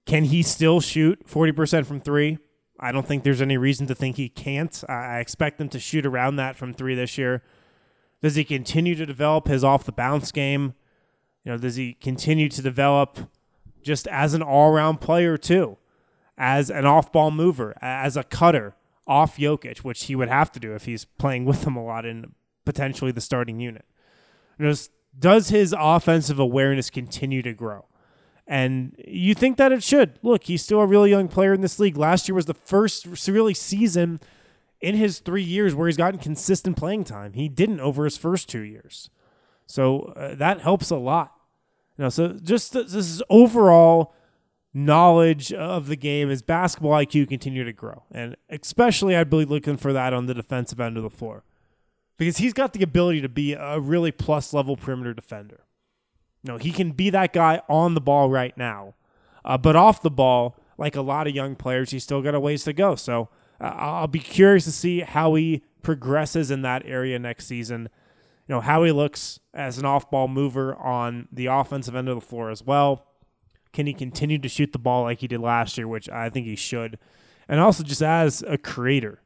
Can 0.04 0.24
he 0.24 0.42
still 0.42 0.80
shoot 0.80 1.26
40% 1.26 1.86
from 1.86 2.00
three? 2.00 2.38
I 2.78 2.92
don't 2.92 3.06
think 3.06 3.24
there's 3.24 3.42
any 3.42 3.56
reason 3.56 3.86
to 3.88 3.94
think 3.94 4.16
he 4.16 4.28
can't. 4.28 4.84
I 4.88 5.18
expect 5.18 5.60
him 5.60 5.68
to 5.70 5.80
shoot 5.80 6.06
around 6.06 6.36
that 6.36 6.56
from 6.56 6.72
three 6.72 6.94
this 6.94 7.18
year. 7.18 7.42
Does 8.22 8.34
he 8.34 8.44
continue 8.44 8.94
to 8.94 9.06
develop 9.06 9.48
his 9.48 9.64
off 9.64 9.84
the 9.84 9.92
bounce 9.92 10.30
game? 10.30 10.74
You 11.44 11.52
know, 11.52 11.58
does 11.58 11.76
he 11.76 11.94
continue 11.94 12.48
to 12.48 12.62
develop 12.62 13.30
just 13.82 14.06
as 14.08 14.34
an 14.34 14.42
all 14.42 14.72
around 14.72 15.00
player 15.00 15.36
too, 15.36 15.78
as 16.36 16.70
an 16.70 16.84
off 16.84 17.12
ball 17.12 17.30
mover, 17.30 17.76
as 17.80 18.16
a 18.16 18.24
cutter 18.24 18.74
off 19.06 19.36
Jokic, 19.36 19.78
which 19.78 20.04
he 20.04 20.16
would 20.16 20.28
have 20.28 20.50
to 20.52 20.60
do 20.60 20.74
if 20.74 20.84
he's 20.84 21.04
playing 21.04 21.44
with 21.44 21.64
him 21.66 21.76
a 21.76 21.84
lot 21.84 22.04
in 22.04 22.34
potentially 22.64 23.12
the 23.12 23.20
starting 23.20 23.60
unit. 23.60 23.84
You 24.58 24.66
know, 24.66 24.74
does 25.18 25.48
his 25.48 25.74
offensive 25.78 26.38
awareness 26.38 26.90
continue 26.90 27.42
to 27.42 27.52
grow? 27.52 27.86
And 28.46 28.94
you 29.06 29.34
think 29.34 29.56
that 29.56 29.72
it 29.72 29.82
should. 29.82 30.18
Look, 30.22 30.44
he's 30.44 30.62
still 30.62 30.80
a 30.80 30.86
really 30.86 31.10
young 31.10 31.28
player 31.28 31.52
in 31.52 31.62
this 31.62 31.78
league. 31.78 31.96
Last 31.96 32.28
year 32.28 32.34
was 32.34 32.46
the 32.46 32.54
first 32.54 33.06
really 33.28 33.54
season 33.54 34.20
in 34.80 34.94
his 34.94 35.18
three 35.18 35.42
years 35.42 35.74
where 35.74 35.88
he's 35.88 35.96
gotten 35.96 36.20
consistent 36.20 36.76
playing 36.76 37.04
time. 37.04 37.32
He 37.32 37.48
didn't 37.48 37.80
over 37.80 38.04
his 38.04 38.16
first 38.16 38.48
two 38.48 38.60
years. 38.60 39.10
So 39.66 40.12
uh, 40.16 40.36
that 40.36 40.60
helps 40.60 40.90
a 40.90 40.96
lot. 40.96 41.32
You 41.98 42.04
know, 42.04 42.08
so 42.08 42.28
just 42.34 42.72
this 42.72 42.94
is 42.94 43.22
overall 43.28 44.14
knowledge 44.72 45.52
of 45.52 45.86
the 45.86 45.96
game 45.96 46.30
as 46.30 46.42
basketball 46.42 46.92
IQ 46.92 47.28
continue 47.28 47.64
to 47.64 47.72
grow. 47.72 48.04
And 48.12 48.36
especially 48.50 49.16
I'd 49.16 49.30
be 49.30 49.44
looking 49.44 49.78
for 49.78 49.92
that 49.92 50.12
on 50.12 50.26
the 50.26 50.34
defensive 50.34 50.78
end 50.78 50.96
of 50.96 51.02
the 51.02 51.10
floor. 51.10 51.42
Because 52.16 52.38
he's 52.38 52.52
got 52.52 52.72
the 52.72 52.82
ability 52.82 53.20
to 53.20 53.28
be 53.28 53.52
a 53.52 53.78
really 53.78 54.10
plus 54.10 54.54
level 54.54 54.76
perimeter 54.76 55.12
defender. 55.12 55.64
No, 56.42 56.56
he 56.56 56.72
can 56.72 56.92
be 56.92 57.10
that 57.10 57.32
guy 57.32 57.60
on 57.68 57.94
the 57.94 58.00
ball 58.00 58.30
right 58.30 58.56
now, 58.56 58.94
uh, 59.44 59.58
but 59.58 59.76
off 59.76 60.00
the 60.00 60.10
ball, 60.10 60.56
like 60.78 60.96
a 60.96 61.02
lot 61.02 61.26
of 61.26 61.34
young 61.34 61.56
players, 61.56 61.90
he's 61.90 62.04
still 62.04 62.22
got 62.22 62.34
a 62.34 62.40
ways 62.40 62.64
to 62.64 62.72
go. 62.72 62.94
So 62.94 63.28
uh, 63.60 63.64
I'll 63.64 64.06
be 64.06 64.20
curious 64.20 64.64
to 64.64 64.72
see 64.72 65.00
how 65.00 65.34
he 65.34 65.62
progresses 65.82 66.50
in 66.50 66.62
that 66.62 66.82
area 66.86 67.18
next 67.18 67.46
season. 67.46 67.88
You 68.48 68.54
know 68.54 68.60
how 68.60 68.84
he 68.84 68.92
looks 68.92 69.40
as 69.52 69.78
an 69.78 69.84
off-ball 69.84 70.28
mover 70.28 70.76
on 70.76 71.28
the 71.32 71.46
offensive 71.46 71.96
end 71.96 72.08
of 72.08 72.14
the 72.14 72.20
floor 72.20 72.50
as 72.50 72.62
well. 72.62 73.06
Can 73.72 73.86
he 73.86 73.92
continue 73.92 74.38
to 74.38 74.48
shoot 74.48 74.72
the 74.72 74.78
ball 74.78 75.02
like 75.02 75.20
he 75.20 75.28
did 75.28 75.40
last 75.40 75.76
year, 75.76 75.88
which 75.88 76.08
I 76.08 76.30
think 76.30 76.46
he 76.46 76.56
should, 76.56 76.98
and 77.48 77.60
also 77.60 77.82
just 77.82 78.02
as 78.02 78.42
a 78.46 78.56
creator. 78.56 79.20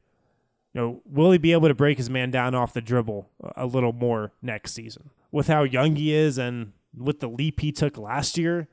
You 0.75 0.81
know, 0.81 1.03
will 1.05 1.33
he 1.33 1.39
be 1.39 1.53
able 1.53 1.69
to 1.69 1.75
break 1.75 1.99
his 1.99 2.11
man 2.11 2.31
down 2.31 2.55
off 2.55 2.73
the 2.73 2.81
dribble 2.81 3.29
a 3.57 3.67
little 3.67 3.93
more 3.93 4.33
next 4.41 4.73
season? 4.73 5.11
With 5.33 5.49
how 5.49 5.65
young 5.65 5.97
he 5.97 6.15
is 6.15 6.39
and 6.39 6.73
with 6.97 7.21
the 7.21 7.29
leap 7.29 7.61
he 7.61 7.73
took 7.73 7.99
last 7.99 8.39
year, 8.39 8.69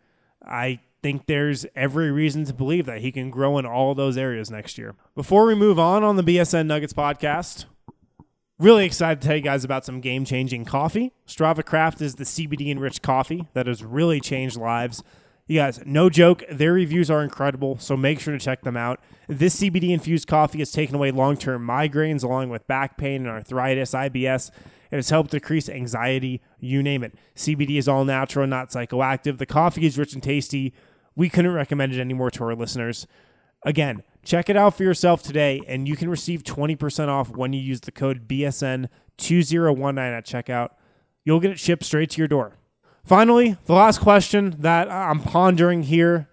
I 0.46 0.80
think 1.02 1.26
there's 1.26 1.66
every 1.76 2.12
reason 2.12 2.46
to 2.46 2.54
believe 2.54 2.86
that 2.86 3.02
he 3.02 3.12
can 3.12 3.30
grow 3.30 3.58
in 3.58 3.66
all 3.66 3.96
those 3.96 4.18
areas 4.18 4.52
next 4.52 4.78
year. 4.78 4.96
Before 5.16 5.46
we 5.46 5.56
move 5.56 5.80
on 5.80 6.04
on 6.04 6.16
the 6.16 6.24
BSN 6.24 6.68
Nuggets 6.68 6.94
podcast, 6.94 7.66
really 8.60 8.86
excited 8.86 9.22
to 9.22 9.28
tell 9.28 9.38
you 9.38 9.44
guys 9.44 9.64
about 9.64 9.86
some 9.86 10.02
game 10.02 10.26
changing 10.26 10.66
coffee. 10.66 11.14
Strava 11.28 11.64
Craft 11.64 12.02
is 12.02 12.16
the 12.16 12.24
CBD 12.24 12.70
enriched 12.70 13.02
coffee 13.02 13.48
that 13.54 13.68
has 13.68 13.84
really 13.84 14.20
changed 14.20 14.58
lives. 14.58 15.04
You 15.48 15.60
guys, 15.60 15.80
no 15.86 16.10
joke, 16.10 16.44
their 16.52 16.74
reviews 16.74 17.10
are 17.10 17.24
incredible, 17.24 17.78
so 17.80 17.96
make 17.96 18.20
sure 18.20 18.34
to 18.34 18.40
check 18.40 18.64
them 18.64 18.76
out. 18.76 19.00
This 19.30 19.62
CBD 19.62 19.92
infused 19.92 20.28
coffee 20.28 20.60
has 20.60 20.72
taken 20.72 20.94
away 20.94 21.12
long 21.12 21.38
term 21.38 21.66
migraines 21.66 22.22
along 22.22 22.50
with 22.50 22.68
back 22.68 22.98
pain 22.98 23.22
and 23.22 23.30
arthritis, 23.30 23.92
IBS. 23.92 24.52
It 24.92 24.96
has 24.96 25.10
helped 25.10 25.32
decrease 25.32 25.70
anxiety, 25.70 26.42
you 26.60 26.84
name 26.84 27.02
it. 27.02 27.16
CBD 27.36 27.78
is 27.78 27.88
all 27.88 28.04
natural, 28.04 28.46
not 28.46 28.72
psychoactive. 28.72 29.38
The 29.38 29.46
coffee 29.46 29.86
is 29.86 29.98
rich 29.98 30.14
and 30.14 30.22
tasty. 30.22 30.74
We 31.16 31.30
couldn't 31.30 31.54
recommend 31.54 31.94
it 31.94 32.02
anymore 32.02 32.32
to 32.32 32.44
our 32.44 32.56
listeners. 32.56 33.08
Again, 33.64 34.04
check 34.24 34.50
it 34.50 34.58
out 34.58 34.76
for 34.76 34.84
yourself 34.84 35.24
today, 35.24 35.62
and 35.66 35.88
you 35.88 35.96
can 35.96 36.10
receive 36.10 36.44
20% 36.44 37.08
off 37.08 37.30
when 37.30 37.54
you 37.54 37.62
use 37.62 37.80
the 37.82 37.92
code 37.92 38.28
BSN2019 38.28 39.98
at 40.18 40.26
checkout. 40.26 40.72
You'll 41.24 41.40
get 41.40 41.52
it 41.52 41.60
shipped 41.60 41.86
straight 41.86 42.10
to 42.12 42.18
your 42.18 42.28
door. 42.28 42.58
Finally, 43.08 43.56
the 43.66 43.74
last 43.74 44.00
question 44.00 44.54
that 44.60 44.92
I'm 44.92 45.22
pondering 45.22 45.84
here 45.84 46.28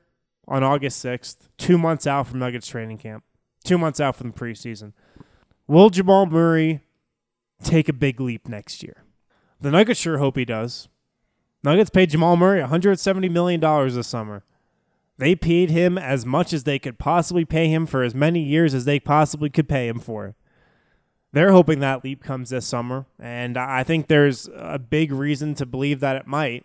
on 0.48 0.64
August 0.64 1.04
6th, 1.04 1.48
two 1.56 1.78
months 1.78 2.04
out 2.04 2.26
from 2.26 2.40
Nuggets 2.40 2.66
training 2.66 2.98
camp, 2.98 3.22
two 3.62 3.78
months 3.78 4.00
out 4.00 4.16
from 4.16 4.32
the 4.32 4.36
preseason. 4.36 4.92
Will 5.68 5.88
Jamal 5.88 6.26
Murray 6.26 6.80
take 7.62 7.88
a 7.88 7.92
big 7.92 8.20
leap 8.20 8.48
next 8.48 8.82
year. 8.82 9.04
The 9.60 9.70
Nuggets 9.70 10.00
sure 10.00 10.18
hope 10.18 10.36
he 10.36 10.44
does. 10.44 10.88
Nuggets 11.62 11.90
paid 11.90 12.10
Jamal 12.10 12.36
Murray 12.36 12.60
$170 12.60 13.30
million 13.30 13.60
this 13.94 14.06
summer. 14.06 14.44
They 15.16 15.34
paid 15.34 15.70
him 15.70 15.96
as 15.96 16.26
much 16.26 16.52
as 16.52 16.64
they 16.64 16.78
could 16.78 16.98
possibly 16.98 17.44
pay 17.44 17.68
him 17.68 17.86
for 17.86 18.02
as 18.02 18.14
many 18.14 18.42
years 18.42 18.74
as 18.74 18.84
they 18.84 18.98
possibly 18.98 19.48
could 19.48 19.68
pay 19.68 19.86
him 19.88 20.00
for. 20.00 20.34
They're 21.34 21.52
hoping 21.52 21.80
that 21.80 22.04
leap 22.04 22.22
comes 22.22 22.50
this 22.50 22.64
summer, 22.64 23.06
and 23.18 23.58
I 23.58 23.82
think 23.82 24.06
there's 24.06 24.48
a 24.54 24.78
big 24.78 25.10
reason 25.10 25.54
to 25.56 25.66
believe 25.66 25.98
that 26.00 26.14
it 26.14 26.26
might. 26.28 26.64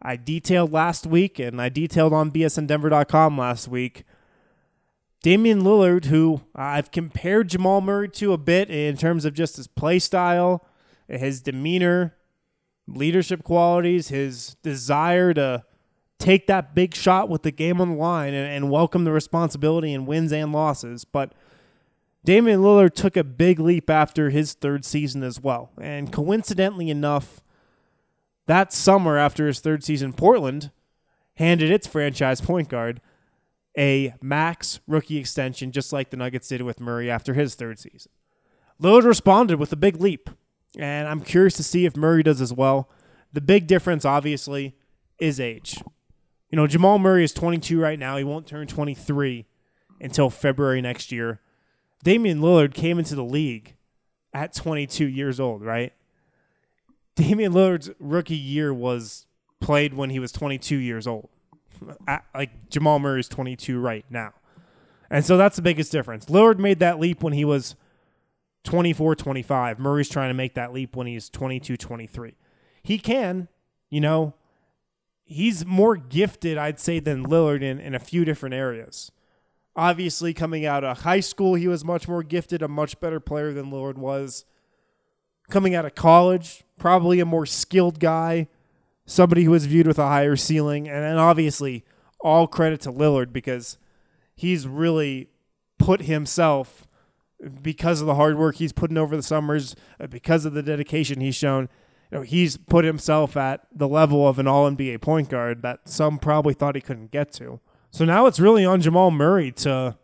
I 0.00 0.16
detailed 0.16 0.72
last 0.72 1.04
week, 1.04 1.40
and 1.40 1.60
I 1.60 1.68
detailed 1.68 2.12
on 2.12 2.30
bsndenver.com 2.30 3.36
last 3.36 3.66
week 3.66 4.04
Damian 5.24 5.62
Lillard, 5.62 6.04
who 6.04 6.42
I've 6.54 6.90
compared 6.90 7.48
Jamal 7.48 7.80
Murray 7.80 8.10
to 8.10 8.34
a 8.34 8.38
bit 8.38 8.68
in 8.68 8.98
terms 8.98 9.24
of 9.24 9.32
just 9.32 9.56
his 9.56 9.66
play 9.66 9.98
style, 9.98 10.66
his 11.08 11.40
demeanor, 11.40 12.14
leadership 12.86 13.42
qualities, 13.42 14.08
his 14.08 14.56
desire 14.62 15.32
to 15.32 15.64
take 16.18 16.46
that 16.46 16.74
big 16.74 16.94
shot 16.94 17.30
with 17.30 17.42
the 17.42 17.50
game 17.50 17.80
on 17.80 17.92
the 17.92 17.96
line 17.96 18.34
and, 18.34 18.46
and 18.46 18.70
welcome 18.70 19.04
the 19.04 19.12
responsibility 19.12 19.94
in 19.94 20.04
wins 20.04 20.30
and 20.30 20.52
losses. 20.52 21.06
But 21.06 21.32
Damian 22.24 22.60
Lillard 22.60 22.94
took 22.94 23.16
a 23.16 23.24
big 23.24 23.60
leap 23.60 23.90
after 23.90 24.30
his 24.30 24.54
third 24.54 24.84
season 24.84 25.22
as 25.22 25.40
well. 25.40 25.70
And 25.80 26.10
coincidentally 26.10 26.88
enough, 26.88 27.40
that 28.46 28.72
summer 28.72 29.18
after 29.18 29.46
his 29.46 29.60
third 29.60 29.84
season, 29.84 30.12
Portland 30.12 30.70
handed 31.34 31.70
its 31.70 31.86
franchise 31.86 32.40
point 32.40 32.68
guard 32.68 33.00
a 33.76 34.14
max 34.22 34.80
rookie 34.86 35.18
extension, 35.18 35.72
just 35.72 35.92
like 35.92 36.10
the 36.10 36.16
Nuggets 36.16 36.48
did 36.48 36.62
with 36.62 36.80
Murray 36.80 37.10
after 37.10 37.34
his 37.34 37.54
third 37.54 37.78
season. 37.78 38.12
Lillard 38.80 39.04
responded 39.04 39.58
with 39.58 39.72
a 39.72 39.76
big 39.76 40.00
leap, 40.00 40.30
and 40.78 41.08
I'm 41.08 41.20
curious 41.20 41.56
to 41.56 41.62
see 41.62 41.84
if 41.84 41.96
Murray 41.96 42.22
does 42.22 42.40
as 42.40 42.52
well. 42.52 42.88
The 43.32 43.40
big 43.40 43.66
difference, 43.66 44.04
obviously, 44.04 44.76
is 45.18 45.40
age. 45.40 45.82
You 46.50 46.56
know, 46.56 46.66
Jamal 46.66 46.98
Murray 46.98 47.24
is 47.24 47.32
22 47.32 47.80
right 47.80 47.98
now. 47.98 48.16
He 48.16 48.24
won't 48.24 48.46
turn 48.46 48.66
23 48.66 49.46
until 50.00 50.30
February 50.30 50.80
next 50.80 51.10
year. 51.10 51.40
Damian 52.04 52.40
Lillard 52.40 52.74
came 52.74 52.98
into 52.98 53.16
the 53.16 53.24
league 53.24 53.74
at 54.32 54.54
22 54.54 55.06
years 55.06 55.40
old, 55.40 55.62
right? 55.62 55.92
Damian 57.16 57.52
Lillard's 57.52 57.90
rookie 57.98 58.36
year 58.36 58.72
was 58.72 59.26
played 59.60 59.94
when 59.94 60.10
he 60.10 60.18
was 60.18 60.30
22 60.30 60.76
years 60.76 61.06
old 61.06 61.30
like 62.34 62.68
Jamal 62.68 62.98
Murray 62.98 63.20
is 63.20 63.28
22 63.28 63.80
right 63.80 64.04
now. 64.10 64.32
And 65.10 65.24
so 65.24 65.36
that's 65.36 65.56
the 65.56 65.62
biggest 65.62 65.92
difference. 65.92 66.26
Lillard 66.26 66.58
made 66.58 66.80
that 66.80 66.98
leap 66.98 67.22
when 67.22 67.32
he 67.32 67.44
was 67.44 67.76
24, 68.64 69.14
25. 69.14 69.78
Murray's 69.78 70.08
trying 70.08 70.30
to 70.30 70.34
make 70.34 70.54
that 70.54 70.72
leap 70.72 70.96
when 70.96 71.06
he's 71.06 71.28
22, 71.28 71.76
23. 71.76 72.34
He 72.82 72.98
can, 72.98 73.48
you 73.90 74.00
know, 74.00 74.34
he's 75.24 75.64
more 75.64 75.96
gifted, 75.96 76.58
I'd 76.58 76.80
say, 76.80 77.00
than 77.00 77.26
Lillard 77.26 77.62
in, 77.62 77.78
in 77.78 77.94
a 77.94 77.98
few 77.98 78.24
different 78.24 78.54
areas. 78.54 79.12
Obviously, 79.76 80.32
coming 80.32 80.64
out 80.64 80.84
of 80.84 81.00
high 81.00 81.20
school, 81.20 81.54
he 81.54 81.66
was 81.66 81.84
much 81.84 82.06
more 82.06 82.22
gifted, 82.22 82.62
a 82.62 82.68
much 82.68 83.00
better 83.00 83.18
player 83.20 83.52
than 83.52 83.70
Lillard 83.70 83.96
was. 83.96 84.44
Coming 85.50 85.74
out 85.74 85.84
of 85.84 85.94
college, 85.94 86.64
probably 86.78 87.20
a 87.20 87.26
more 87.26 87.44
skilled 87.44 87.98
guy 87.98 88.48
somebody 89.06 89.44
who 89.44 89.50
was 89.50 89.66
viewed 89.66 89.86
with 89.86 89.98
a 89.98 90.08
higher 90.08 90.36
ceiling. 90.36 90.88
And 90.88 91.02
then 91.02 91.18
obviously, 91.18 91.84
all 92.20 92.46
credit 92.46 92.80
to 92.82 92.92
Lillard 92.92 93.32
because 93.32 93.78
he's 94.34 94.66
really 94.66 95.28
put 95.78 96.02
himself 96.02 96.86
because 97.62 98.00
of 98.00 98.06
the 98.06 98.14
hard 98.14 98.38
work 98.38 98.56
he's 98.56 98.72
putting 98.72 98.96
over 98.96 99.16
the 99.16 99.22
summers, 99.22 99.76
uh, 100.00 100.06
because 100.06 100.46
of 100.46 100.54
the 100.54 100.62
dedication 100.62 101.20
he's 101.20 101.34
shown. 101.34 101.68
You 102.10 102.18
know, 102.18 102.22
he's 102.22 102.56
put 102.56 102.84
himself 102.84 103.36
at 103.36 103.66
the 103.74 103.88
level 103.88 104.26
of 104.26 104.38
an 104.38 104.46
All 104.46 104.70
NBA 104.70 105.02
point 105.02 105.28
guard 105.28 105.62
that 105.62 105.88
some 105.88 106.18
probably 106.18 106.54
thought 106.54 106.74
he 106.74 106.80
couldn't 106.80 107.10
get 107.10 107.32
to. 107.32 107.60
So 107.94 108.04
now 108.04 108.26
it's 108.26 108.40
really 108.40 108.64
on 108.64 108.80
Jamal 108.80 109.12
Murray 109.12 109.52
to, 109.52 109.96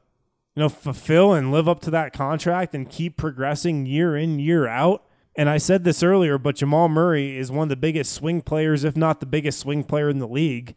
you 0.54 0.60
know, 0.60 0.68
fulfill 0.68 1.32
and 1.32 1.50
live 1.50 1.68
up 1.68 1.80
to 1.80 1.90
that 1.90 2.12
contract 2.12 2.72
and 2.72 2.88
keep 2.88 3.16
progressing 3.16 3.84
year 3.84 4.16
in, 4.16 4.38
year 4.38 4.68
out. 4.68 5.04
And 5.34 5.50
I 5.50 5.58
said 5.58 5.82
this 5.82 6.00
earlier, 6.00 6.38
but 6.38 6.54
Jamal 6.54 6.88
Murray 6.88 7.36
is 7.36 7.50
one 7.50 7.64
of 7.64 7.68
the 7.68 7.74
biggest 7.74 8.12
swing 8.12 8.42
players, 8.42 8.84
if 8.84 8.96
not 8.96 9.18
the 9.18 9.26
biggest 9.26 9.58
swing 9.58 9.82
player 9.82 10.08
in 10.08 10.20
the 10.20 10.28
league. 10.28 10.76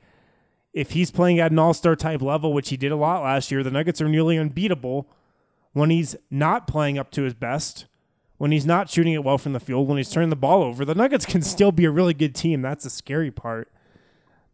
If 0.74 0.94
he's 0.94 1.12
playing 1.12 1.40
at 1.40 1.52
an 1.52 1.60
all 1.60 1.76
star 1.76 1.96
type 1.96 2.24
level, 2.24 2.52
which 2.52 2.70
he 2.70 2.78
did 2.78 2.92
a 2.92 2.96
lot 2.96 3.22
last 3.22 3.52
year, 3.52 3.62
the 3.62 3.70
Nuggets 3.70 4.02
are 4.02 4.10
nearly 4.10 4.40
unbeatable 4.40 5.08
when 5.74 5.92
he's 5.92 6.16
not 6.32 6.66
playing 6.66 6.98
up 6.98 7.12
to 7.12 7.22
his 7.22 7.36
best, 7.36 7.86
when 8.38 8.52
he's 8.52 8.66
not 8.66 8.90
shooting 8.90 9.14
it 9.14 9.24
well 9.24 9.38
from 9.38 9.54
the 9.54 9.60
field, 9.60 9.88
when 9.88 9.98
he's 9.98 10.10
turning 10.10 10.32
the 10.32 10.36
ball 10.36 10.64
over. 10.64 10.84
The 10.84 10.96
Nuggets 10.96 11.28
can 11.28 11.44
still 11.44 11.72
be 11.72 11.86
a 11.86 11.92
really 11.92 12.16
good 12.16 12.34
team. 12.34 12.64
That's 12.64 12.86
the 12.86 12.90
scary 12.90 13.30
part. 13.30 13.72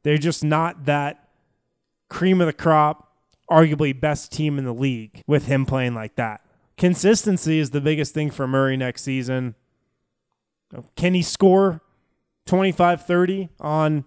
They're 0.03 0.17
just 0.17 0.43
not 0.43 0.83
that 0.83 1.28
cream 2.09 2.41
of 2.41 2.47
the 2.47 2.53
crop, 2.53 3.13
arguably 3.49 3.99
best 3.99 4.31
team 4.31 4.57
in 4.57 4.65
the 4.65 4.73
league 4.73 5.23
with 5.27 5.45
him 5.45 5.65
playing 5.65 5.95
like 5.95 6.15
that. 6.15 6.41
Consistency 6.77 7.59
is 7.59 7.71
the 7.71 7.81
biggest 7.81 8.13
thing 8.13 8.31
for 8.31 8.47
Murray 8.47 8.77
next 8.77 9.03
season. 9.03 9.55
Can 10.95 11.13
he 11.13 11.21
score 11.21 11.81
25 12.45 13.05
30 13.05 13.49
on 13.59 14.05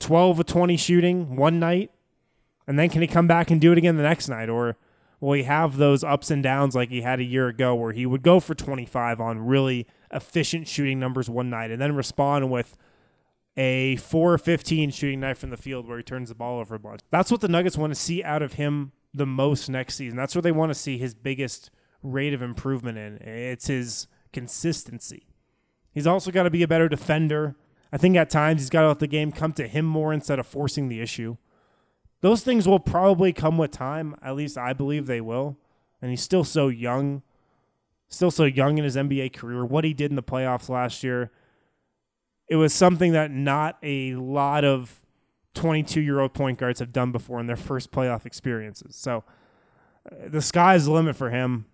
12 0.00 0.40
of 0.40 0.46
20 0.46 0.76
shooting 0.76 1.36
one 1.36 1.58
night? 1.58 1.90
And 2.66 2.78
then 2.78 2.88
can 2.88 3.02
he 3.02 3.08
come 3.08 3.26
back 3.26 3.50
and 3.50 3.60
do 3.60 3.72
it 3.72 3.78
again 3.78 3.96
the 3.96 4.02
next 4.02 4.28
night? 4.28 4.48
Or 4.48 4.76
will 5.20 5.32
he 5.32 5.44
have 5.44 5.76
those 5.76 6.04
ups 6.04 6.30
and 6.30 6.42
downs 6.42 6.74
like 6.74 6.90
he 6.90 7.00
had 7.00 7.20
a 7.20 7.24
year 7.24 7.48
ago 7.48 7.74
where 7.74 7.92
he 7.92 8.06
would 8.06 8.22
go 8.22 8.40
for 8.40 8.54
25 8.54 9.20
on 9.20 9.40
really 9.40 9.86
efficient 10.12 10.68
shooting 10.68 11.00
numbers 11.00 11.30
one 11.30 11.50
night 11.50 11.70
and 11.70 11.80
then 11.80 11.94
respond 11.94 12.50
with 12.50 12.76
a 13.56 13.96
4 13.96 14.38
15 14.38 14.90
shooting 14.90 15.20
night 15.20 15.38
from 15.38 15.50
the 15.50 15.56
field 15.56 15.86
where 15.86 15.98
he 15.98 16.02
turns 16.02 16.28
the 16.28 16.34
ball 16.34 16.60
over 16.60 16.74
a 16.74 16.78
bunch? 16.78 17.00
That's 17.10 17.30
what 17.30 17.40
the 17.40 17.48
Nuggets 17.48 17.76
want 17.76 17.92
to 17.92 17.98
see 17.98 18.22
out 18.22 18.42
of 18.42 18.54
him 18.54 18.92
the 19.14 19.26
most 19.26 19.68
next 19.68 19.96
season. 19.96 20.16
That's 20.16 20.34
where 20.34 20.42
they 20.42 20.52
want 20.52 20.70
to 20.70 20.74
see 20.74 20.98
his 20.98 21.14
biggest 21.14 21.70
rate 22.02 22.34
of 22.34 22.42
improvement 22.42 22.98
in. 22.98 23.16
It's 23.16 23.66
his 23.66 24.06
consistency. 24.32 25.26
He's 25.92 26.06
also 26.06 26.30
got 26.30 26.44
to 26.44 26.50
be 26.50 26.62
a 26.62 26.68
better 26.68 26.88
defender. 26.88 27.54
I 27.92 27.98
think 27.98 28.16
at 28.16 28.30
times 28.30 28.62
he's 28.62 28.70
got 28.70 28.82
to 28.82 28.88
let 28.88 28.98
the 28.98 29.06
game 29.06 29.30
come 29.30 29.52
to 29.54 29.68
him 29.68 29.84
more 29.84 30.12
instead 30.12 30.38
of 30.38 30.46
forcing 30.46 30.88
the 30.88 31.00
issue. 31.00 31.36
Those 32.22 32.42
things 32.42 32.66
will 32.66 32.80
probably 32.80 33.32
come 33.32 33.58
with 33.58 33.72
time. 33.72 34.16
At 34.22 34.36
least 34.36 34.56
I 34.56 34.72
believe 34.72 35.06
they 35.06 35.20
will. 35.20 35.58
And 36.00 36.10
he's 36.10 36.22
still 36.22 36.44
so 36.44 36.68
young, 36.68 37.22
still 38.08 38.30
so 38.30 38.44
young 38.44 38.78
in 38.78 38.84
his 38.84 38.96
NBA 38.96 39.34
career. 39.34 39.64
What 39.64 39.84
he 39.84 39.92
did 39.92 40.10
in 40.10 40.16
the 40.16 40.22
playoffs 40.22 40.68
last 40.68 41.04
year, 41.04 41.30
it 42.48 42.56
was 42.56 42.72
something 42.72 43.12
that 43.12 43.30
not 43.30 43.78
a 43.82 44.14
lot 44.14 44.64
of 44.64 45.00
22 45.54 46.00
year 46.00 46.20
old 46.20 46.34
point 46.34 46.58
guards 46.58 46.80
have 46.80 46.92
done 46.92 47.12
before 47.12 47.40
in 47.40 47.46
their 47.46 47.56
first 47.56 47.90
playoff 47.90 48.26
experiences. 48.26 48.96
So 48.96 49.24
uh, 50.10 50.28
the 50.28 50.42
sky's 50.42 50.86
the 50.86 50.92
limit 50.92 51.16
for 51.16 51.30
him. 51.30 51.66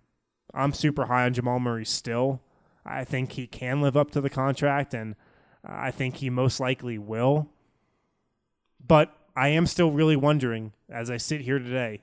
I'm 0.53 0.73
super 0.73 1.05
high 1.05 1.25
on 1.25 1.33
Jamal 1.33 1.59
Murray 1.59 1.85
still. 1.85 2.41
I 2.85 3.03
think 3.03 3.33
he 3.33 3.45
can 3.45 3.81
live 3.81 3.95
up 3.95 4.11
to 4.11 4.21
the 4.21 4.29
contract, 4.29 4.93
and 4.93 5.15
I 5.63 5.91
think 5.91 6.15
he 6.15 6.29
most 6.29 6.59
likely 6.59 6.97
will. 6.97 7.49
But 8.85 9.15
I 9.35 9.49
am 9.49 9.67
still 9.67 9.91
really 9.91 10.15
wondering, 10.15 10.73
as 10.89 11.11
I 11.11 11.17
sit 11.17 11.41
here 11.41 11.59
today, 11.59 12.01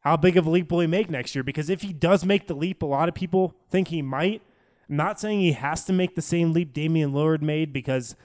how 0.00 0.16
big 0.16 0.36
of 0.36 0.46
a 0.46 0.50
leap 0.50 0.70
will 0.70 0.80
he 0.80 0.86
make 0.86 1.08
next 1.08 1.34
year? 1.34 1.42
Because 1.42 1.70
if 1.70 1.82
he 1.82 1.92
does 1.92 2.24
make 2.24 2.46
the 2.46 2.54
leap, 2.54 2.82
a 2.82 2.86
lot 2.86 3.08
of 3.08 3.14
people 3.14 3.54
think 3.70 3.88
he 3.88 4.02
might. 4.02 4.42
I'm 4.90 4.96
not 4.96 5.20
saying 5.20 5.40
he 5.40 5.52
has 5.52 5.84
to 5.84 5.92
make 5.92 6.16
the 6.16 6.22
same 6.22 6.52
leap 6.52 6.72
Damian 6.72 7.12
Lillard 7.12 7.42
made 7.42 7.72
because 7.72 8.16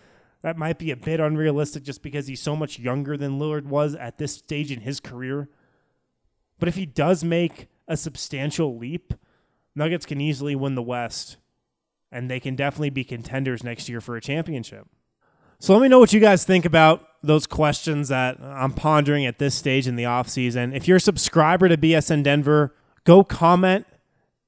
that 0.42 0.58
might 0.58 0.80
be 0.80 0.90
a 0.90 0.96
bit 0.96 1.20
unrealistic 1.20 1.84
just 1.84 2.02
because 2.02 2.26
he's 2.26 2.42
so 2.42 2.56
much 2.56 2.80
younger 2.80 3.16
than 3.16 3.40
Lillard 3.40 3.66
was 3.66 3.94
at 3.94 4.18
this 4.18 4.34
stage 4.34 4.72
in 4.72 4.82
his 4.82 5.00
career. 5.00 5.48
But 6.58 6.68
if 6.68 6.76
he 6.76 6.88
does 6.88 7.24
make 7.24 7.68
a 7.88 7.96
substantial 7.96 8.78
leap, 8.78 9.14
Nuggets 9.76 10.06
can 10.06 10.20
easily 10.20 10.56
win 10.56 10.74
the 10.74 10.82
West 10.82 11.38
and 12.12 12.32
they 12.32 12.40
can 12.40 12.56
definitely 12.56 12.90
be 12.90 13.04
contenders 13.04 13.64
next 13.64 13.88
year 13.88 14.02
for 14.02 14.16
a 14.16 14.22
championship. 14.22 14.88
So 15.60 15.74
let 15.74 15.82
me 15.82 15.88
know 15.88 16.00
what 16.00 16.14
you 16.14 16.20
guys 16.20 16.46
think 16.46 16.66
about 16.66 17.08
those 17.22 17.46
questions 17.46 18.08
that 18.08 18.40
I'm 18.42 18.72
pondering 18.72 19.26
at 19.26 19.38
this 19.38 19.54
stage 19.54 19.88
in 19.88 19.98
the 19.98 20.04
offseason. 20.04 20.76
If 20.76 20.88
you're 20.88 20.98
a 20.98 21.02
subscriber 21.02 21.70
to 21.70 21.78
BSN 21.78 22.24
Denver, 22.24 22.74
go 23.04 23.24
comment 23.24 23.86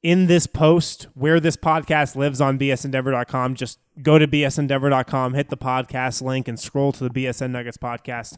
in 0.03 0.27
this 0.27 0.47
post 0.47 1.07
where 1.13 1.39
this 1.39 1.57
podcast 1.57 2.15
lives 2.15 2.39
on 2.39 2.57
bsndenver.com. 2.57 3.55
Just 3.55 3.79
go 4.01 4.17
to 4.17 4.27
bsndenver.com, 4.27 5.33
hit 5.33 5.49
the 5.49 5.57
podcast 5.57 6.21
link, 6.21 6.47
and 6.47 6.59
scroll 6.59 6.91
to 6.91 7.03
the 7.03 7.09
BSN 7.09 7.51
Nuggets 7.51 7.77
podcast. 7.77 8.37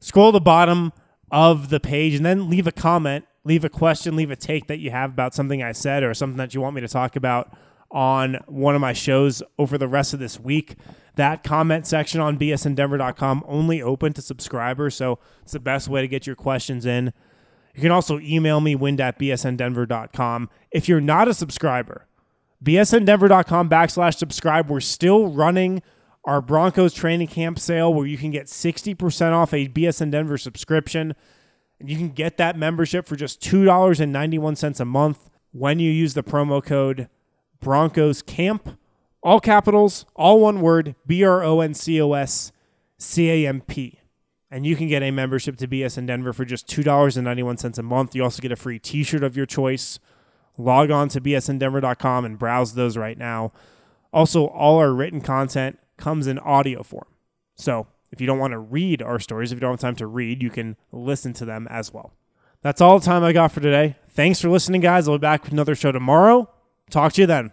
Scroll 0.00 0.32
the 0.32 0.40
bottom 0.40 0.92
of 1.30 1.68
the 1.68 1.80
page 1.80 2.14
and 2.14 2.24
then 2.24 2.48
leave 2.48 2.66
a 2.66 2.72
comment, 2.72 3.24
leave 3.44 3.64
a 3.64 3.68
question, 3.68 4.16
leave 4.16 4.30
a 4.30 4.36
take 4.36 4.66
that 4.66 4.78
you 4.78 4.90
have 4.90 5.10
about 5.10 5.34
something 5.34 5.62
I 5.62 5.72
said 5.72 6.02
or 6.02 6.14
something 6.14 6.38
that 6.38 6.54
you 6.54 6.60
want 6.60 6.74
me 6.74 6.80
to 6.80 6.88
talk 6.88 7.16
about 7.16 7.56
on 7.90 8.34
one 8.46 8.74
of 8.74 8.80
my 8.80 8.92
shows 8.92 9.42
over 9.58 9.78
the 9.78 9.88
rest 9.88 10.12
of 10.12 10.20
this 10.20 10.38
week. 10.38 10.76
That 11.16 11.42
comment 11.42 11.86
section 11.86 12.20
on 12.20 12.38
bsndenver.com 12.38 13.44
only 13.46 13.82
open 13.82 14.12
to 14.12 14.22
subscribers, 14.22 14.94
so 14.94 15.18
it's 15.42 15.52
the 15.52 15.60
best 15.60 15.88
way 15.88 16.00
to 16.00 16.08
get 16.08 16.26
your 16.26 16.36
questions 16.36 16.86
in. 16.86 17.12
You 17.78 17.82
can 17.82 17.92
also 17.92 18.18
email 18.18 18.60
me, 18.60 18.74
wind 18.74 19.00
at 19.00 19.20
bsndenver.com. 19.20 20.50
If 20.72 20.88
you're 20.88 21.00
not 21.00 21.28
a 21.28 21.32
subscriber, 21.32 22.08
bsndenver.com 22.64 23.70
backslash 23.70 24.16
subscribe. 24.16 24.68
We're 24.68 24.80
still 24.80 25.28
running 25.28 25.82
our 26.24 26.42
Broncos 26.42 26.92
training 26.92 27.28
camp 27.28 27.60
sale 27.60 27.94
where 27.94 28.04
you 28.04 28.18
can 28.18 28.32
get 28.32 28.46
60% 28.46 29.32
off 29.32 29.54
a 29.54 29.68
BSN 29.68 30.10
Denver 30.10 30.36
subscription. 30.36 31.14
And 31.78 31.88
you 31.88 31.96
can 31.96 32.08
get 32.08 32.36
that 32.38 32.58
membership 32.58 33.06
for 33.06 33.14
just 33.14 33.40
$2.91 33.42 34.80
a 34.80 34.84
month 34.84 35.30
when 35.52 35.78
you 35.78 35.92
use 35.92 36.14
the 36.14 36.24
promo 36.24 36.60
code 36.60 37.08
Broncos 37.60 38.22
Camp, 38.22 38.76
all 39.22 39.38
capitals, 39.38 40.04
all 40.16 40.40
one 40.40 40.62
word, 40.62 40.96
B 41.06 41.22
R 41.22 41.44
O 41.44 41.60
N 41.60 41.74
C 41.74 42.02
O 42.02 42.12
S 42.14 42.50
C 42.98 43.30
A 43.30 43.48
M 43.48 43.60
P. 43.60 44.00
And 44.50 44.64
you 44.64 44.76
can 44.76 44.88
get 44.88 45.02
a 45.02 45.10
membership 45.10 45.56
to 45.58 45.68
BSN 45.68 46.06
Denver 46.06 46.32
for 46.32 46.44
just 46.44 46.66
$2.91 46.68 47.78
a 47.78 47.82
month. 47.82 48.14
You 48.14 48.24
also 48.24 48.40
get 48.40 48.52
a 48.52 48.56
free 48.56 48.78
t 48.78 49.02
shirt 49.02 49.22
of 49.22 49.36
your 49.36 49.46
choice. 49.46 49.98
Log 50.56 50.90
on 50.90 51.08
to 51.10 51.20
bsndenver.com 51.20 52.24
and 52.24 52.38
browse 52.38 52.74
those 52.74 52.96
right 52.96 53.18
now. 53.18 53.52
Also, 54.12 54.46
all 54.46 54.78
our 54.78 54.92
written 54.92 55.20
content 55.20 55.78
comes 55.96 56.26
in 56.26 56.38
audio 56.38 56.82
form. 56.82 57.06
So 57.54 57.86
if 58.10 58.20
you 58.20 58.26
don't 58.26 58.38
want 58.38 58.52
to 58.52 58.58
read 58.58 59.02
our 59.02 59.20
stories, 59.20 59.52
if 59.52 59.56
you 59.56 59.60
don't 59.60 59.72
have 59.72 59.80
time 59.80 59.96
to 59.96 60.06
read, 60.06 60.42
you 60.42 60.50
can 60.50 60.76
listen 60.92 61.32
to 61.34 61.44
them 61.44 61.66
as 61.70 61.92
well. 61.92 62.14
That's 62.62 62.80
all 62.80 62.98
the 62.98 63.04
time 63.04 63.22
I 63.22 63.32
got 63.32 63.52
for 63.52 63.60
today. 63.60 63.96
Thanks 64.08 64.40
for 64.40 64.48
listening, 64.48 64.80
guys. 64.80 65.06
I'll 65.06 65.18
be 65.18 65.22
back 65.22 65.44
with 65.44 65.52
another 65.52 65.74
show 65.74 65.92
tomorrow. 65.92 66.50
Talk 66.90 67.12
to 67.14 67.20
you 67.20 67.26
then. 67.26 67.52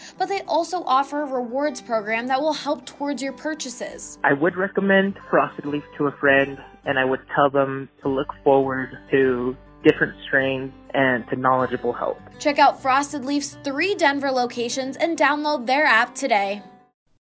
but 0.17 0.27
they 0.27 0.41
also 0.41 0.83
offer 0.83 1.21
a 1.21 1.25
rewards 1.25 1.81
program 1.81 2.27
that 2.27 2.41
will 2.41 2.53
help 2.53 2.85
towards 2.85 3.21
your 3.21 3.33
purchases. 3.33 4.17
I 4.23 4.33
would 4.33 4.55
recommend 4.55 5.17
Frosted 5.29 5.65
Leaf 5.65 5.83
to 5.97 6.07
a 6.07 6.11
friend, 6.13 6.57
and 6.85 6.99
I 6.99 7.05
would 7.05 7.21
tell 7.35 7.49
them 7.49 7.89
to 8.01 8.09
look 8.09 8.33
forward 8.43 8.97
to 9.11 9.55
different 9.83 10.13
strains 10.27 10.71
and 10.93 11.27
to 11.29 11.35
knowledgeable 11.35 11.93
help. 11.93 12.19
Check 12.39 12.59
out 12.59 12.81
Frosted 12.81 13.25
Leaf's 13.25 13.57
three 13.63 13.95
Denver 13.95 14.31
locations 14.31 14.97
and 14.97 15.17
download 15.17 15.65
their 15.65 15.85
app 15.85 16.13
today. 16.13 16.61